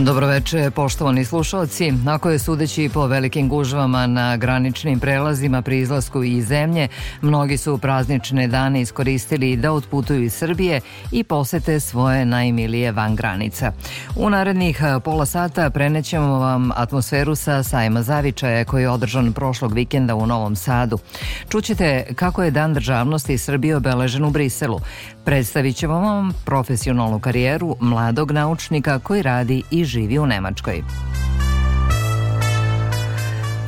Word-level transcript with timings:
Dobroveče, 0.00 0.70
poštovani 0.70 1.24
slušalci. 1.24 1.92
Ako 2.08 2.30
je 2.30 2.38
sudeći 2.38 2.90
po 2.94 3.06
velikim 3.06 3.48
gužvama 3.48 4.06
na 4.06 4.36
graničnim 4.36 5.00
prelazima 5.00 5.62
pri 5.62 5.78
izlasku 5.78 6.22
iz 6.22 6.46
zemlje, 6.46 6.88
mnogi 7.22 7.56
su 7.56 7.78
praznične 7.78 8.48
dane 8.48 8.80
iskoristili 8.80 9.56
da 9.56 9.72
otputuju 9.72 10.22
iz 10.22 10.34
Srbije 10.34 10.80
i 11.10 11.24
posete 11.24 11.80
svoje 11.80 12.24
najmilije 12.24 12.92
van 12.92 13.16
granica. 13.16 13.72
U 14.16 14.30
narednih 14.30 14.82
pola 15.04 15.26
sata 15.26 15.70
prenećemo 15.70 16.38
vam 16.38 16.70
atmosferu 16.76 17.34
sa 17.34 17.62
sajma 17.62 18.02
Zavičaja 18.02 18.64
koji 18.64 18.82
je 18.82 18.90
održan 18.90 19.32
prošlog 19.32 19.72
vikenda 19.72 20.14
u 20.14 20.26
Novom 20.26 20.56
Sadu. 20.56 20.98
Čućete 21.48 22.04
kako 22.14 22.42
je 22.42 22.50
Dan 22.50 22.74
državnosti 22.74 23.38
Srbije 23.38 23.76
obeležen 23.76 24.24
u 24.24 24.30
Briselu. 24.30 24.80
Predstavit 25.24 25.76
ćemo 25.76 26.00
vam 26.00 26.32
profesionalnu 26.44 27.20
karijeru 27.20 27.76
mladog 27.80 28.30
naučnika 28.30 28.98
koji 28.98 29.22
radi 29.22 29.62
i 29.70 29.81
živi 29.84 30.18
u 30.18 30.26
Nemačkoj. 30.26 30.82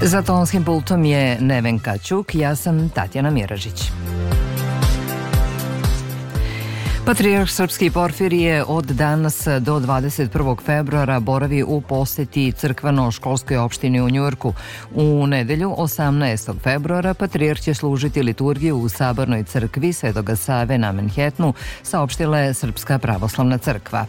Za 0.02 0.22
tonskim 0.22 0.64
pultom 0.64 1.04
je 1.04 1.40
Neven 1.40 1.78
Kaćuk, 1.78 2.34
ja 2.34 2.56
sam 2.56 2.88
Tatjana 2.88 3.30
Miražić. 3.30 3.90
Patrijarh 7.06 7.50
Srpski 7.50 7.90
Porfirije 7.90 8.64
od 8.64 8.84
danas 8.84 9.46
do 9.60 9.80
21. 9.80 10.56
februara 10.64 11.20
boravi 11.20 11.62
u 11.62 11.80
poseti 11.80 12.52
crkveno-školskoj 12.52 13.56
opštini 13.56 14.00
u 14.00 14.10
Njurku. 14.10 14.54
U 14.94 15.26
nedelju 15.26 15.74
18. 15.78 16.60
februara 16.62 17.14
Patrijarh 17.14 17.60
će 17.60 17.74
služiti 17.74 18.22
liturgiju 18.22 18.76
u 18.76 18.88
Sabornoj 18.88 19.44
crkvi 19.44 19.92
Svetoga 19.92 20.36
Save 20.36 20.78
na 20.78 20.92
Manhattanu, 20.92 21.54
saopštila 21.82 22.38
je 22.38 22.54
Srpska 22.54 22.98
pravoslavna 22.98 23.58
crkva. 23.58 24.06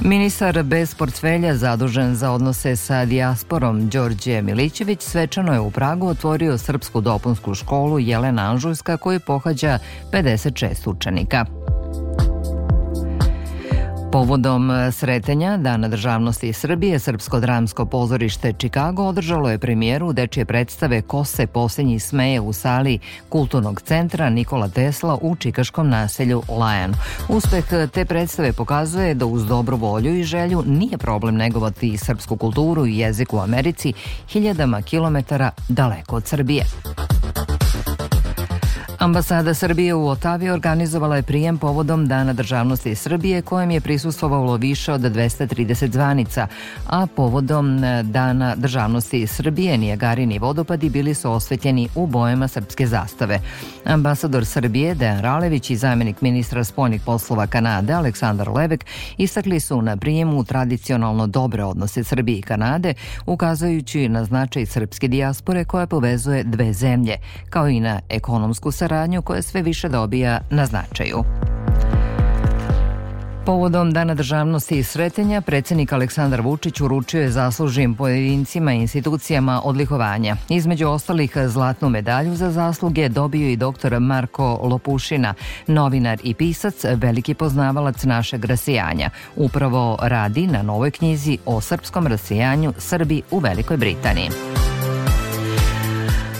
Ministar 0.00 0.62
bez 0.62 0.94
portfelja 0.94 1.56
zadužen 1.56 2.14
za 2.14 2.30
odnose 2.30 2.76
sa 2.76 3.04
dijasporom 3.04 3.88
Đorđe 3.88 4.42
Milićević 4.42 5.02
svečano 5.02 5.52
je 5.52 5.60
u 5.60 5.70
Pragu 5.70 6.08
otvorio 6.08 6.58
srpsku 6.58 7.00
dopunsku 7.00 7.54
školu 7.54 7.98
Jelena 7.98 8.50
Anžujska 8.50 8.96
koju 8.96 9.20
pohađa 9.20 9.78
56 10.12 10.90
učenika. 10.90 11.44
Povodom 14.12 14.70
sretenja 14.92 15.56
Dana 15.56 15.88
državnosti 15.88 16.52
Srbije, 16.52 16.98
Srpsko 16.98 17.40
dramsko 17.40 17.86
pozorište 17.86 18.52
Čikago 18.52 19.02
održalo 19.02 19.50
je 19.50 19.58
premijeru 19.58 20.12
dečje 20.12 20.44
predstave 20.44 21.02
Ko 21.02 21.24
se 21.24 21.46
posljednji 21.46 22.00
smeje 22.00 22.40
u 22.40 22.52
sali 22.52 22.98
Kulturnog 23.28 23.82
centra 23.82 24.30
Nikola 24.30 24.68
Tesla 24.68 25.18
u 25.22 25.36
čikaškom 25.36 25.88
naselju 25.88 26.42
Lajan. 26.48 26.94
Uspeh 27.28 27.64
te 27.92 28.04
predstave 28.04 28.52
pokazuje 28.52 29.14
da 29.14 29.26
uz 29.26 29.46
dobru 29.46 29.76
volju 29.76 30.14
i 30.14 30.24
želju 30.24 30.62
nije 30.66 30.98
problem 30.98 31.34
negovati 31.36 31.98
srpsku 31.98 32.36
kulturu 32.36 32.86
i 32.86 32.98
jezik 32.98 33.32
u 33.32 33.38
Americi 33.38 33.92
hiljadama 34.28 34.82
kilometara 34.82 35.50
daleko 35.68 36.16
od 36.16 36.26
Srbije. 36.26 36.64
Ambasada 38.98 39.54
Srbije 39.54 39.94
u 39.94 40.08
Otavi 40.08 40.50
organizovala 40.50 41.16
je 41.16 41.22
prijem 41.22 41.58
povodom 41.58 42.06
Dana 42.06 42.32
državnosti 42.32 42.94
Srbije 42.94 43.42
kojem 43.42 43.70
je 43.70 43.80
prisustvovalo 43.80 44.56
više 44.56 44.92
od 44.92 45.00
230 45.00 45.92
zvanica, 45.92 46.46
a 46.86 47.06
povodom 47.06 47.84
e, 47.84 48.02
Dana 48.02 48.54
državnosti 48.56 49.26
Srbije 49.26 49.78
Nijagarini 49.78 50.38
vodopadi 50.38 50.90
bili 50.90 51.14
su 51.14 51.32
osvetljeni 51.32 51.88
u 51.94 52.06
bojama 52.06 52.48
srpske 52.48 52.86
zastave. 52.86 53.40
Ambasador 53.84 54.46
Srbije 54.46 54.94
Dejan 54.94 55.20
Ralević 55.20 55.70
i 55.70 55.76
zamjenik 55.76 56.20
ministra 56.20 56.64
spoljnih 56.64 57.02
poslova 57.04 57.46
Kanade 57.46 57.92
Aleksandar 57.92 58.48
Levek 58.48 58.84
istakli 59.18 59.60
su 59.60 59.82
na 59.82 59.96
prijemu 59.96 60.44
tradicionalno 60.44 61.26
dobre 61.26 61.64
odnose 61.64 62.04
Srbije 62.04 62.38
i 62.38 62.42
Kanade, 62.42 62.94
ukazujući 63.26 64.08
na 64.08 64.24
značaj 64.24 64.66
srpske 64.66 65.08
dijaspore 65.08 65.64
koja 65.64 65.86
povezuje 65.86 66.44
dve 66.44 66.72
zemlje, 66.72 67.16
kao 67.50 67.68
i 67.68 67.80
na 67.80 68.00
ekonomsku 68.08 68.70
saradnju 68.72 68.85
saradnju 68.88 69.22
koja 69.22 69.42
sve 69.42 69.62
više 69.62 69.88
dobija 69.88 70.40
na 70.50 70.66
značaju. 70.66 71.24
Povodom 73.46 73.92
Dana 73.92 74.14
državnosti 74.14 74.78
i 74.78 74.82
sretenja, 74.82 75.40
predsednik 75.40 75.92
Aleksandar 75.92 76.40
Vučić 76.40 76.80
uručio 76.80 77.22
je 77.22 77.30
zaslužim 77.30 77.94
pojedincima 77.94 78.72
i 78.72 78.80
institucijama 78.80 79.60
odlikovanja. 79.64 80.36
Između 80.48 80.88
ostalih 80.88 81.36
zlatnu 81.46 81.88
medalju 81.88 82.34
za 82.34 82.50
zasluge 82.50 83.08
dobio 83.08 83.48
i 83.48 83.56
dr. 83.56 84.00
Marko 84.00 84.60
Lopušina, 84.62 85.34
novinar 85.66 86.18
i 86.22 86.34
pisac, 86.34 86.84
veliki 86.84 87.34
poznavalac 87.34 88.04
našeg 88.04 88.44
rasijanja. 88.44 89.10
Upravo 89.36 89.98
radi 90.02 90.46
na 90.46 90.62
novoj 90.62 90.90
knjizi 90.90 91.38
o 91.46 91.60
srpskom 91.60 92.06
rasijanju 92.06 92.72
Srbi 92.78 93.22
u 93.30 93.38
Velikoj 93.38 93.76
Britaniji. 93.76 94.30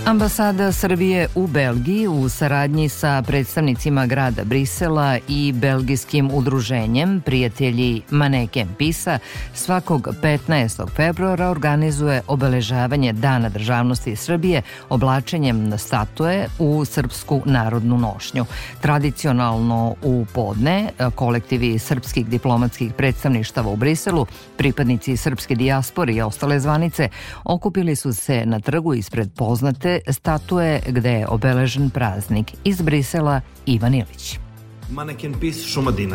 Ambasada 0.07 0.73
Srbije 0.73 1.29
u 1.35 1.47
Belgiji 1.47 2.09
u 2.09 2.29
saradnji 2.29 2.89
sa 2.89 3.23
predstavnicima 3.27 4.07
grada 4.07 4.45
Brisela 4.45 5.19
i 5.29 5.53
belgijskim 5.53 6.31
udruženjem 6.33 7.21
Prijatelji 7.21 8.03
Maneken 8.11 8.69
Pisa 8.79 9.19
svakog 9.55 10.09
15. 10.23 10.91
februara 10.97 11.49
organizuje 11.49 12.23
obeležavanje 12.27 13.13
Dana 13.13 13.49
državnosti 13.49 14.17
Srbije 14.17 14.63
oblačenjem 14.89 15.69
na 15.69 15.79
statue 15.79 16.47
u 16.59 16.85
srpsku 16.85 17.43
narodnu 17.45 17.99
nošnju. 17.99 18.45
Tradicionalno 18.81 19.95
u 20.03 20.27
podne 20.35 20.89
kolektivi 21.15 21.79
srpskih 21.79 22.27
diplomatskih 22.27 22.93
predstavništava 22.93 23.71
u 23.71 23.77
Briselu, 23.77 24.27
pripadnici 24.57 25.17
srpske 25.17 25.55
dijaspore 25.55 26.13
i 26.13 26.23
ostale 26.23 26.61
zvanice 26.61 27.09
okupili 27.45 27.97
su 27.97 28.13
se 28.13 28.43
na 28.47 28.61
trgu 28.61 28.95
ispred 28.95 29.31
poznate 29.37 29.96
statue 30.09 30.81
gde 30.87 31.11
je 31.11 31.29
obeležen 31.29 31.91
praznik 31.91 32.53
iz 32.65 32.83
Brisela 32.83 33.41
Ivan 33.67 33.95
Ilić. 33.95 34.46
Maneken 34.91 35.35
pis 35.41 35.67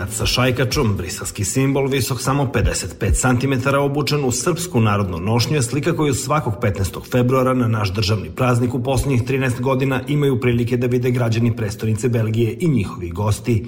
sa 0.09 0.25
šajkačom, 0.25 0.93
briselski 0.97 1.43
simbol, 1.45 1.87
visok 1.87 2.21
samo 2.21 2.45
55 2.53 3.11
cm, 3.11 3.75
obučen 3.75 4.23
u 4.25 4.31
srpsku 4.31 4.79
narodnu 4.79 5.17
nošnju 5.19 5.55
je 5.55 5.63
slika 5.63 5.95
koju 5.95 6.13
svakog 6.13 6.53
15. 6.61 7.11
februara 7.11 7.53
na 7.53 7.67
naš 7.67 7.93
državni 7.93 8.29
praznik 8.29 8.73
u 8.73 8.83
poslednjih 8.83 9.23
13 9.23 9.61
godina 9.61 10.01
imaju 10.07 10.39
prilike 10.39 10.77
da 10.77 10.87
vide 10.87 11.11
građani 11.11 11.55
prestonice 11.55 12.09
Belgije 12.09 12.57
i 12.59 12.69
njihovi 12.69 13.09
gosti. 13.09 13.65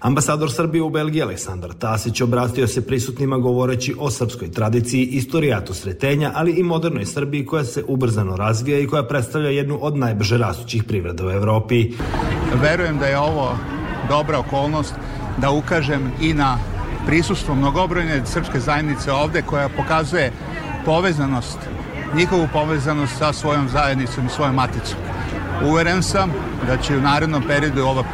Ambasador 0.00 0.52
Srbije 0.52 0.82
u 0.82 0.90
Belgiji 0.90 1.22
Aleksandar 1.22 1.72
Tasić 1.72 2.20
obratio 2.20 2.66
se 2.66 2.86
prisutnima 2.86 3.38
govoreći 3.38 3.94
o 3.98 4.10
srpskoj 4.10 4.50
tradiciji, 4.50 5.06
istorijatu 5.06 5.74
sretenja, 5.74 6.32
ali 6.34 6.52
i 6.52 6.62
modernoj 6.62 7.06
Srbiji 7.06 7.46
koja 7.46 7.64
se 7.64 7.84
ubrzano 7.88 8.36
razvija 8.36 8.78
i 8.78 8.86
koja 8.86 9.02
predstavlja 9.02 9.50
jednu 9.50 9.78
od 9.82 9.96
najbrže 9.96 10.38
rastućih 10.38 10.84
privreda 10.84 11.26
u 11.26 11.30
Evropi. 11.30 11.92
Verujem 12.62 12.98
da 12.98 13.06
je 13.06 13.18
ovo 13.18 13.58
dobra 14.08 14.38
okolnost 14.38 14.94
da 15.36 15.50
ukažem 15.50 16.12
i 16.20 16.34
na 16.34 16.58
prisustvo 17.06 17.54
mnogobrojne 17.54 18.26
srpske 18.26 18.60
zajednice 18.60 19.12
ovde 19.12 19.42
koja 19.42 19.68
pokazuje 19.68 20.32
povezanost, 20.84 21.58
njihovu 22.14 22.48
povezanost 22.52 23.18
sa 23.18 23.32
svojom 23.32 23.68
zajednicom 23.68 24.26
i 24.26 24.30
svojom 24.30 24.54
maticom. 24.54 24.98
Uveren 25.64 26.02
sam 26.02 26.32
da 26.66 26.76
će 26.76 26.96
u 26.96 27.00
narednom 27.00 27.42
periodu 27.48 27.82
ova 27.82 28.04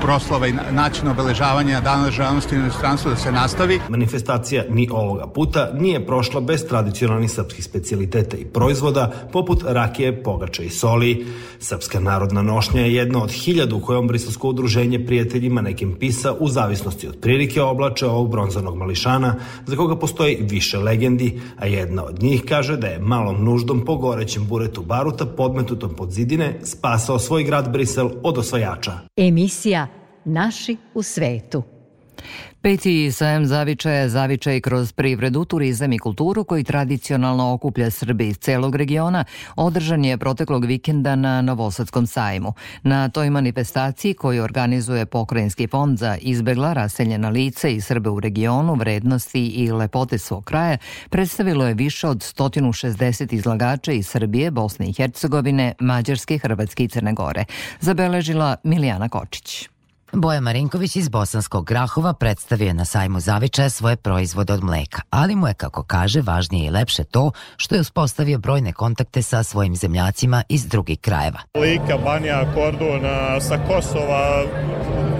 proslava 0.00 0.46
i 0.46 0.52
način 0.72 1.08
obeležavanja 1.08 1.80
Dana 1.80 2.04
državnosti 2.04 2.56
u 2.56 2.58
inostranstvu 2.58 3.10
da 3.10 3.16
se 3.16 3.32
nastavi. 3.32 3.80
Manifestacija 3.88 4.64
ni 4.70 4.88
ovoga 4.92 5.26
puta 5.26 5.70
nije 5.74 6.06
prošla 6.06 6.40
bez 6.40 6.66
tradicionalnih 6.68 7.30
srpskih 7.30 7.64
specialiteta 7.64 8.36
i 8.36 8.44
proizvoda 8.44 9.12
poput 9.32 9.62
rakije, 9.66 10.22
pogača 10.22 10.62
i 10.62 10.70
soli. 10.70 11.26
Srpska 11.58 12.00
narodna 12.00 12.42
nošnja 12.42 12.80
je 12.80 12.94
jedna 12.94 13.22
od 13.22 13.30
hiljadu 13.30 13.80
kojom 13.80 14.08
Briselsko 14.08 14.48
udruženje 14.48 15.06
prijateljima 15.06 15.60
nekim 15.60 15.96
pisa 15.98 16.32
u 16.32 16.48
zavisnosti 16.48 17.08
od 17.08 17.20
prilike 17.20 17.62
oblače 17.62 18.06
ovog 18.06 18.30
bronzanog 18.30 18.76
mališana 18.76 19.34
za 19.66 19.76
koga 19.76 19.96
postoji 19.96 20.38
više 20.40 20.78
legendi, 20.78 21.40
a 21.58 21.66
jedna 21.66 22.04
od 22.04 22.22
njih 22.22 22.44
kaže 22.48 22.76
da 22.76 22.86
je 22.86 22.98
malom 22.98 23.44
nuždom 23.44 23.84
po 23.84 23.96
gorećem 23.96 24.46
buretu 24.46 24.82
baruta 24.82 25.26
podmetutom 25.26 25.94
pod 25.94 26.10
zidine 26.10 26.60
spasao 26.64 27.18
svoj 27.18 27.44
grad 27.44 27.72
Brisel 27.72 28.10
od 28.22 28.38
osvajača. 28.38 28.92
Emisija 29.16 29.89
Naši 30.30 30.76
u 30.94 31.02
svetu. 31.02 31.62
Peti 32.62 33.12
sajem 33.12 33.46
zavičaja 33.46 34.08
zavičaj 34.08 34.60
kroz 34.60 34.92
privredu, 34.92 35.44
turizam 35.44 35.92
i 35.92 35.98
kulturu 35.98 36.44
koji 36.44 36.64
tradicionalno 36.64 37.52
okuplja 37.52 37.90
Srbi 37.90 38.28
iz 38.28 38.38
celog 38.38 38.76
regiona 38.76 39.24
održan 39.56 40.04
je 40.04 40.18
proteklog 40.18 40.64
vikenda 40.64 41.16
na 41.16 41.42
Novosadskom 41.42 42.06
sajmu. 42.06 42.52
Na 42.82 43.08
toj 43.08 43.30
manifestaciji 43.30 44.14
koju 44.14 44.44
organizuje 44.44 45.06
Pokrajinski 45.06 45.66
fond 45.66 45.98
za 45.98 46.16
izbegla 46.20 46.72
raseljena 46.72 47.28
lice 47.28 47.74
i 47.74 47.80
Srbe 47.80 48.10
u 48.10 48.20
regionu, 48.20 48.74
vrednosti 48.74 49.46
i 49.46 49.72
lepote 49.72 50.18
svog 50.18 50.44
kraja 50.44 50.78
predstavilo 51.10 51.66
je 51.66 51.74
više 51.74 52.08
od 52.08 52.18
160 52.18 53.34
izlagača 53.34 53.92
iz 53.92 54.06
Srbije, 54.06 54.50
Bosne 54.50 54.88
i 54.88 54.92
Hercegovine, 54.92 55.74
Mađarske, 55.80 56.38
Hrvatske 56.38 56.84
i 56.84 56.88
Crne 56.88 57.12
Gore. 57.12 57.44
Zabeležila 57.80 58.56
Milijana 58.64 59.08
Kočić. 59.08 59.79
Boja 60.12 60.40
Marinković 60.40 60.96
iz 60.96 61.08
Bosanskog 61.08 61.66
Grahova 61.66 62.12
predstavio 62.12 62.72
na 62.72 62.84
sajmu 62.84 63.20
Zavičaja 63.20 63.70
svoje 63.70 63.96
proizvode 63.96 64.52
od 64.52 64.64
mleka, 64.64 65.02
ali 65.10 65.36
mu 65.36 65.48
je, 65.48 65.54
kako 65.54 65.82
kaže, 65.82 66.20
važnije 66.20 66.66
i 66.66 66.70
lepše 66.70 67.04
to 67.04 67.30
što 67.56 67.74
je 67.74 67.80
uspostavio 67.80 68.38
brojne 68.38 68.72
kontakte 68.72 69.22
sa 69.22 69.42
svojim 69.42 69.76
zemljacima 69.76 70.42
iz 70.48 70.66
drugih 70.66 70.98
krajeva. 71.00 71.38
Lika, 71.54 71.98
Banija, 72.04 72.54
Kordun, 72.54 73.00
sa 73.40 73.58
Kosova, 73.68 74.44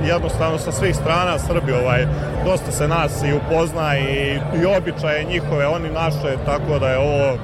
jednostavno 0.07 0.59
sa 0.59 0.73
svih 0.73 0.97
strana 0.97 1.39
Srbi 1.39 1.73
ovaj, 1.73 2.07
dosta 2.45 2.73
se 2.73 2.89
nas 2.89 3.13
i 3.23 3.33
upozna 3.33 3.99
i, 3.99 4.39
i 4.63 4.67
običaje 4.79 5.25
njihove, 5.25 5.67
oni 5.67 5.89
naše, 5.91 6.37
tako 6.47 6.79
da 6.79 6.89
je 6.89 6.99
ovo 6.99 7.39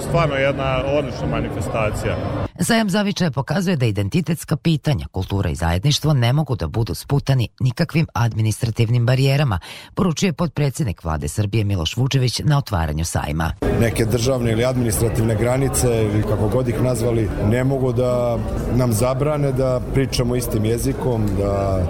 stvarno 0.00 0.34
jedna 0.34 0.82
odlična 0.98 1.26
manifestacija. 1.26 2.16
Zajam 2.58 2.90
Zavičaja 2.90 3.30
pokazuje 3.30 3.76
da 3.76 3.86
identitetska 3.86 4.56
pitanja, 4.56 5.06
kultura 5.12 5.50
i 5.50 5.54
zajedništvo 5.54 6.14
ne 6.14 6.32
mogu 6.32 6.56
da 6.56 6.66
budu 6.66 6.94
sputani 6.94 7.48
nikakvim 7.60 8.06
administrativnim 8.14 9.06
barijerama, 9.06 9.58
poručuje 9.94 10.32
podpredsednik 10.32 11.04
vlade 11.04 11.28
Srbije 11.28 11.64
Miloš 11.64 11.96
Vučević 11.96 12.40
na 12.44 12.58
otvaranju 12.58 13.04
sajma. 13.04 13.52
Neke 13.80 14.04
državne 14.04 14.52
ili 14.52 14.64
administrativne 14.64 15.36
granice, 15.36 15.88
ili 16.12 16.22
kako 16.22 16.48
god 16.48 16.68
ih 16.68 16.82
nazvali, 16.82 17.28
ne 17.44 17.64
mogu 17.64 17.92
da 17.92 18.38
nam 18.74 18.92
zabrane 18.92 19.52
da 19.52 19.80
pričamo 19.94 20.36
istim 20.36 20.64
jezikom, 20.64 21.26
da 21.38 21.82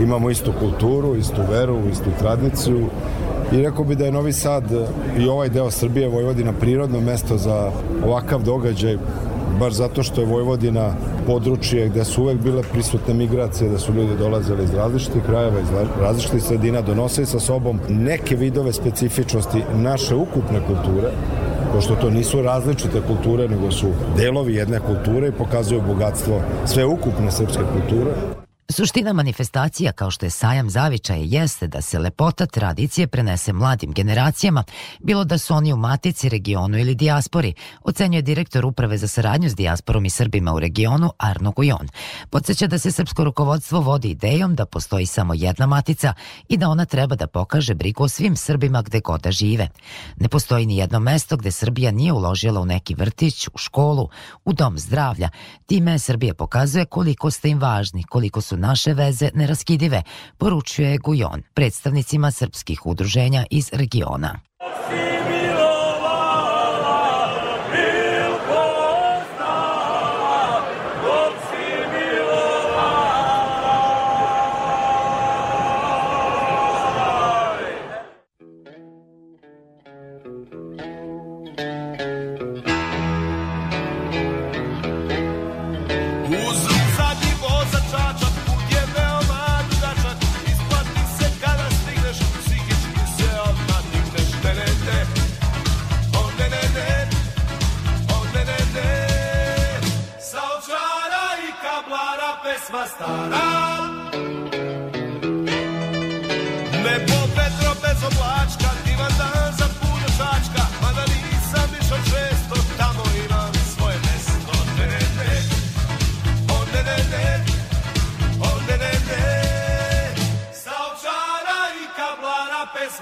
imamo 0.00 0.30
istu 0.30 0.52
kulturu, 0.60 1.16
istu 1.16 1.42
veru, 1.50 1.88
istu 1.88 2.10
tradiciju 2.18 2.90
i 3.52 3.62
rekao 3.62 3.84
bi 3.84 3.96
da 3.96 4.04
je 4.04 4.12
Novi 4.12 4.32
Sad 4.32 4.64
i 5.18 5.28
ovaj 5.28 5.48
deo 5.48 5.70
Srbije 5.70 6.08
Vojvodina 6.08 6.52
prirodno 6.52 7.00
mesto 7.00 7.36
za 7.36 7.72
ovakav 8.04 8.42
događaj 8.42 8.96
baš 9.60 9.72
zato 9.72 10.02
što 10.02 10.20
je 10.20 10.26
Vojvodina 10.26 10.92
područje 11.26 11.88
gde 11.88 12.04
su 12.04 12.22
uvek 12.22 12.38
bile 12.38 12.62
prisutne 12.72 13.14
migracije, 13.14 13.70
da 13.70 13.78
su 13.78 13.92
ljudi 13.92 14.16
dolazili 14.18 14.64
iz 14.64 14.74
različitih 14.74 15.22
krajeva, 15.26 15.60
iz 15.60 15.68
različitih 16.00 16.42
sredina, 16.42 16.80
donosili 16.80 17.26
sa 17.26 17.40
sobom 17.40 17.80
neke 17.88 18.36
vidove 18.36 18.72
specifičnosti 18.72 19.62
naše 19.74 20.14
ukupne 20.14 20.60
kulture, 20.66 21.10
pošto 21.74 21.94
to 21.94 22.10
nisu 22.10 22.42
različite 22.42 23.00
kulture, 23.06 23.48
nego 23.48 23.70
su 23.70 23.86
delovi 24.16 24.54
jedne 24.54 24.80
kulture 24.80 25.28
i 25.28 25.38
pokazuju 25.38 25.82
bogatstvo 25.88 26.40
sve 26.66 26.84
ukupne 26.84 27.30
srpske 27.30 27.62
kulture. 27.72 28.10
Suština 28.70 29.12
manifestacija 29.12 29.92
kao 29.92 30.10
što 30.10 30.26
je 30.26 30.30
sajam 30.30 30.70
zavičaje 30.70 31.26
jeste 31.26 31.66
da 31.66 31.82
se 31.82 31.98
lepota 31.98 32.46
tradicije 32.46 33.06
prenese 33.06 33.52
mladim 33.52 33.92
generacijama, 33.92 34.64
bilo 35.00 35.24
da 35.24 35.38
su 35.38 35.54
oni 35.54 35.72
u 35.72 35.76
matici, 35.76 36.28
regionu 36.28 36.78
ili 36.78 36.94
dijaspori, 36.94 37.54
ocenjuje 37.84 38.22
direktor 38.22 38.66
Uprave 38.66 38.98
za 38.98 39.08
saradnju 39.08 39.48
s 39.48 39.54
dijasporom 39.54 40.04
i 40.04 40.10
Srbima 40.10 40.54
u 40.54 40.60
regionu 40.60 41.10
Arno 41.18 41.52
Gujon. 41.52 41.88
Podseća 42.30 42.66
da 42.66 42.78
se 42.78 42.92
srpsko 42.92 43.24
rukovodstvo 43.24 43.80
vodi 43.80 44.10
idejom 44.10 44.54
da 44.54 44.66
postoji 44.66 45.06
samo 45.06 45.34
jedna 45.34 45.66
matica 45.66 46.14
i 46.48 46.56
da 46.56 46.68
ona 46.68 46.84
treba 46.84 47.16
da 47.16 47.26
pokaže 47.26 47.74
brigu 47.74 48.04
o 48.04 48.08
svim 48.08 48.36
Srbima 48.36 48.82
gde 48.82 49.00
god 49.00 49.20
da 49.20 49.30
žive. 49.30 49.68
Ne 50.16 50.28
postoji 50.28 50.66
ni 50.66 50.76
jedno 50.76 51.00
mesto 51.00 51.36
gde 51.36 51.50
Srbija 51.50 51.90
nije 51.90 52.12
uložila 52.12 52.60
u 52.60 52.66
neki 52.66 52.94
vrtić, 52.94 53.48
u 53.48 53.58
školu, 53.58 54.08
u 54.44 54.52
dom 54.52 54.78
zdravlja. 54.78 55.30
Time 55.66 55.98
Srbija 55.98 56.34
pokazuje 56.34 56.84
koliko 56.84 57.30
ste 57.30 57.48
im 57.48 57.58
važni, 57.58 58.04
koliko 58.04 58.40
su 58.40 58.57
naše 58.58 58.94
veze 58.94 59.30
neraskidive, 59.34 60.02
poručuje 60.38 60.98
Gujon 60.98 61.42
predstavnicima 61.54 62.30
srpskih 62.30 62.86
udruženja 62.86 63.44
iz 63.50 63.70
regiona. 63.72 64.47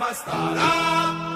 नमस्तारा 0.07 1.36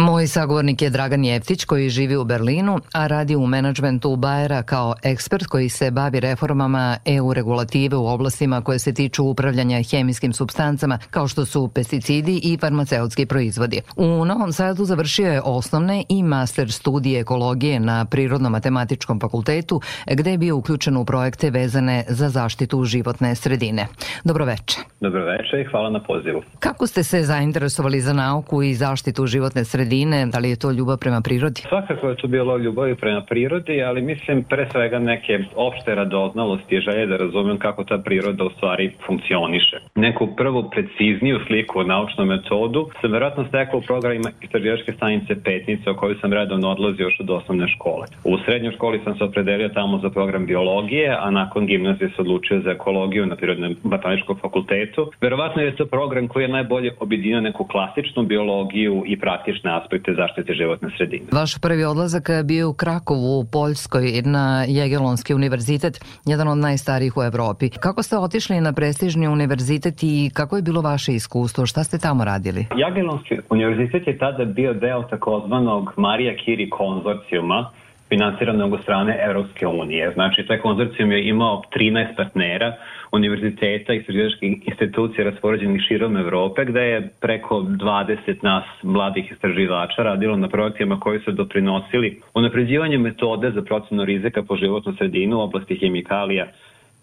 Moj 0.00 0.26
sagovornik 0.26 0.82
je 0.82 0.90
Dragan 0.90 1.24
Jeftić 1.24 1.64
koji 1.64 1.90
živi 1.90 2.16
u 2.16 2.24
Berlinu, 2.24 2.78
a 2.92 3.06
radi 3.06 3.36
u 3.36 3.46
menadžmentu 3.46 4.16
Bajera 4.16 4.62
kao 4.62 4.94
ekspert 5.02 5.46
koji 5.46 5.68
se 5.68 5.90
bavi 5.90 6.20
reformama 6.20 6.96
EU 7.04 7.32
regulative 7.32 7.96
u 7.96 8.06
oblastima 8.06 8.62
koje 8.62 8.78
se 8.78 8.94
tiču 8.94 9.24
upravljanja 9.24 9.82
hemijskim 9.90 10.32
substancama 10.32 10.98
kao 11.10 11.28
što 11.28 11.46
su 11.46 11.68
pesticidi 11.68 12.40
i 12.44 12.58
farmaceutski 12.60 13.26
proizvodi. 13.26 13.80
U 13.96 14.24
Novom 14.24 14.52
Sadu 14.52 14.84
završio 14.84 15.32
je 15.32 15.42
osnovne 15.44 16.04
i 16.08 16.22
master 16.22 16.72
studije 16.72 17.20
ekologije 17.20 17.80
na 17.80 18.04
Prirodno-matematičkom 18.04 19.20
fakultetu 19.20 19.80
gde 20.06 20.30
je 20.30 20.38
bio 20.38 20.56
uključen 20.56 20.96
u 20.96 21.04
projekte 21.04 21.50
vezane 21.50 22.04
za 22.08 22.28
zaštitu 22.28 22.84
životne 22.84 23.34
sredine. 23.34 23.86
Dobroveče. 24.24 24.78
Dobroveče 25.00 25.60
i 25.60 25.70
hvala 25.70 25.90
na 25.90 26.02
pozivu. 26.02 26.42
Kako 26.58 26.86
ste 26.86 27.02
se 27.02 27.22
zainteresovali 27.22 28.00
za 28.00 28.12
nauku 28.12 28.62
i 28.62 28.74
zaštitu 28.74 29.26
životne 29.26 29.64
sredine? 29.64 29.89
Da 30.32 30.38
li 30.38 30.50
je 30.50 30.58
to 30.58 30.70
ljubav 30.70 30.96
prema 30.98 31.20
prirodi? 31.20 31.60
Svakako 31.68 32.08
je 32.08 32.16
to 32.16 32.26
bilo 32.28 32.56
ljubav 32.56 32.94
prema 33.00 33.22
prirodi, 33.28 33.82
ali 33.82 34.02
mislim 34.02 34.44
pre 34.44 34.68
svega 34.72 34.98
neke 34.98 35.38
opšte 35.56 35.94
radoznalosti 35.94 36.74
i 36.76 36.80
želje 36.80 37.06
da 37.06 37.16
razumem 37.16 37.58
kako 37.58 37.84
ta 37.84 37.98
priroda 37.98 38.44
u 38.44 38.50
stvari 38.50 38.92
funkcioniše. 39.06 39.76
Neku 39.94 40.28
prvu 40.36 40.70
precizniju 40.70 41.38
sliku 41.46 41.78
o 41.78 41.82
naučnom 41.82 42.28
metodu 42.28 42.88
sam 43.00 43.12
verovatno 43.12 43.44
stekao 43.48 43.78
u 43.78 43.82
programima 43.82 44.30
istraživačke 44.42 44.92
stanice 44.92 45.42
Petnice 45.44 45.90
o 45.90 45.94
kojoj 45.94 46.16
sam 46.20 46.32
redovno 46.32 46.70
odlazio 46.70 47.04
još 47.04 47.20
od 47.20 47.30
osnovne 47.30 47.68
škole. 47.68 48.06
U 48.24 48.38
srednjoj 48.44 48.72
školi 48.72 49.00
sam 49.04 49.18
se 49.18 49.24
opredelio 49.24 49.68
tamo 49.68 49.98
za 49.98 50.10
program 50.10 50.46
biologije, 50.46 51.16
a 51.20 51.30
nakon 51.30 51.66
gimnazije 51.66 52.08
se 52.08 52.22
odlučio 52.22 52.60
za 52.60 52.70
ekologiju 52.70 53.26
na 53.26 53.36
Prirodnom 53.36 53.76
botaničkom 53.82 54.38
fakultetu. 54.38 55.10
Verovatno 55.20 55.62
je 55.62 55.76
to 55.76 55.86
program 55.86 56.28
koji 56.28 56.44
je 56.44 56.48
najbolje 56.48 56.90
objedinio 57.00 57.40
neku 57.40 57.64
klasičnu 57.64 58.22
biologiju 58.22 59.02
i 59.06 59.20
praktične 59.20 59.79
aspekte 59.80 60.14
zaštite 60.14 60.54
životne 60.54 60.88
sredine. 60.96 61.26
Vaš 61.32 61.58
prvi 61.58 61.84
odlazak 61.84 62.30
bio 62.44 62.68
u 62.68 62.72
Krakovu 62.74 63.40
u 63.40 63.44
Poljskoj 63.44 64.22
na 64.24 64.64
Jagelonski 64.68 65.34
univerzitet, 65.34 66.04
jedan 66.26 66.48
od 66.48 66.58
najstarijih 66.58 67.16
u 67.16 67.22
Evropi. 67.22 67.70
Kako 67.70 68.02
ste 68.02 68.18
otišli 68.18 68.60
na 68.60 68.72
prestižni 68.72 69.28
univerzitet 69.28 70.02
i 70.02 70.30
kako 70.34 70.56
je 70.56 70.62
bilo 70.62 70.80
vaše 70.80 71.12
iskustvo? 71.12 71.66
Šta 71.66 71.84
ste 71.84 71.98
tamo 71.98 72.24
radili? 72.24 72.66
Jagelonski 72.76 73.38
univerzitet 73.50 74.06
je 74.06 74.18
tada 74.18 74.44
bio 74.44 74.74
deo 74.74 75.02
takozvanog 75.02 75.92
Marija 75.96 76.36
Kiri 76.36 76.70
konzorcijuma 76.70 77.70
finansiranog 78.08 78.72
od 78.72 78.82
strane 78.82 79.18
Europske 79.28 79.66
unije. 79.66 80.12
Znači, 80.14 80.46
taj 80.48 80.58
konzorcijum 80.58 81.12
je 81.12 81.28
imao 81.28 81.62
13 81.76 82.16
partnera, 82.16 82.76
univerziteta 83.12 83.94
i 83.94 83.96
istraživačkih 83.96 84.68
institucija 84.68 85.24
raspoređenih 85.24 85.82
širom 85.88 86.16
Evrope, 86.16 86.64
gde 86.64 86.80
je 86.80 87.08
preko 87.20 87.60
20 87.60 88.16
nas 88.42 88.64
mladih 88.82 89.32
istraživača 89.32 90.02
radilo 90.02 90.36
na 90.36 90.48
projektima 90.48 91.00
koji 91.00 91.20
su 91.20 91.32
doprinosili 91.32 92.20
unapređivanju 92.34 92.98
metode 92.98 93.50
za 93.50 93.62
procenu 93.62 94.04
rizika 94.04 94.42
po 94.42 94.56
životnu 94.56 94.94
sredinu 94.98 95.36
u 95.36 95.40
oblasti 95.40 95.76
hemikalija, 95.76 96.46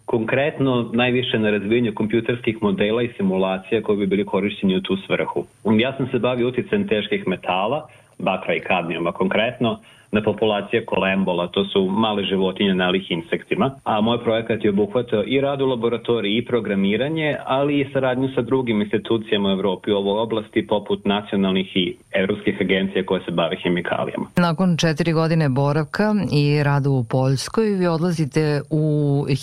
konkretno 0.04 0.90
najviše 0.92 1.38
na 1.38 1.50
razvijanju 1.50 1.94
kompjuterskih 1.94 2.62
modela 2.62 3.02
i 3.02 3.12
simulacija 3.16 3.82
koji 3.82 3.98
bi 3.98 4.06
bili 4.06 4.24
korišćeni 4.24 4.76
u 4.76 4.82
tu 4.82 4.96
svrhu. 4.96 5.44
Ja 5.78 5.92
sam 5.96 6.08
se 6.10 6.18
bavio 6.18 6.48
uticajem 6.48 6.88
teških 6.88 7.26
metala, 7.26 7.88
bakra 8.18 8.54
i 8.54 8.60
kadmijuma 8.60 9.12
konkretno, 9.12 9.78
na 10.12 10.22
populacije 10.22 10.84
kolembola, 10.84 11.48
to 11.48 11.64
su 11.64 11.86
male 11.90 12.24
životinje 12.24 12.74
nalih 12.74 13.10
insektima, 13.10 13.70
a 13.84 14.00
moj 14.00 14.18
projekat 14.24 14.64
je 14.64 14.70
obuhvatao 14.70 15.22
i 15.26 15.40
rad 15.40 15.60
u 15.60 15.66
laboratoriji 15.66 16.36
i 16.36 16.44
programiranje, 16.44 17.36
ali 17.46 17.80
i 17.80 17.86
saradnju 17.92 18.28
sa 18.34 18.42
drugim 18.42 18.82
institucijama 18.82 19.48
u 19.48 19.52
Evropi 19.52 19.92
u 19.92 19.96
ovoj 19.96 20.20
oblasti 20.20 20.66
poput 20.66 21.04
nacionalnih 21.04 21.76
i 21.76 21.96
evropskih 22.12 22.56
agencija 22.60 23.04
koje 23.06 23.20
se 23.24 23.30
bave 23.30 23.56
hemikalijama. 23.62 24.26
Nakon 24.36 24.76
četiri 24.76 25.12
godine 25.12 25.48
boravka 25.48 26.14
i 26.32 26.62
rada 26.62 26.90
u 26.90 27.04
Poljskoj, 27.10 27.64
vi 27.64 27.86
odlazite 27.86 28.60
u 28.70 28.84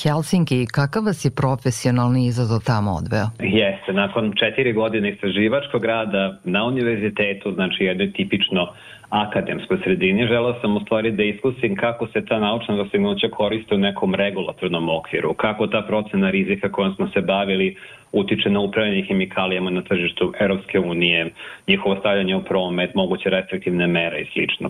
Helsinki. 0.04 0.66
Kakav 0.72 1.04
vas 1.04 1.26
je 1.26 1.32
profesionalni 1.32 2.26
izazov 2.26 2.60
tamo 2.66 2.92
odveo? 2.92 3.28
Jeste, 3.40 3.94
nakon 3.94 4.34
četiri 4.40 4.74
godine 4.74 5.10
istraživačkog 5.10 5.86
rada 5.86 6.38
na 6.44 6.66
univerzitetu, 6.66 7.52
znači 7.52 7.84
jednoj 7.84 8.14
tipično 8.14 8.68
akademskoj 9.10 9.78
sredini, 9.84 10.28
želeo 10.28 10.56
sam 10.62 10.78
u 10.78 10.80
stvari 10.80 11.12
da 11.12 11.24
iskusim 11.24 11.76
kako 11.76 12.08
se 12.08 12.26
ta 12.26 12.40
naučna 12.40 12.76
dostignuća 12.76 13.28
koriste 13.30 13.76
u 13.76 13.78
nekom 13.78 14.16
regulatornom 14.16 14.90
okviru, 14.90 15.34
kako 15.34 15.68
ta 15.68 15.82
procena 15.82 16.30
rizika 16.30 16.72
kojom 16.72 16.96
smo 16.96 17.08
se 17.08 17.22
bavili 17.22 17.76
utiče 18.12 18.50
na 18.50 18.60
upravljanje 18.60 19.06
hemikalijama 19.08 19.70
na 19.70 19.82
tržištu 19.82 20.34
Europske 20.40 20.80
unije, 20.80 21.30
njihovo 21.68 21.96
stavljanje 21.96 22.36
u 22.36 22.44
promet, 22.44 22.96
moguće 22.96 23.30
restriktivne 23.30 23.88
mere 23.88 24.22
i 24.22 24.26
slično. 24.26 24.70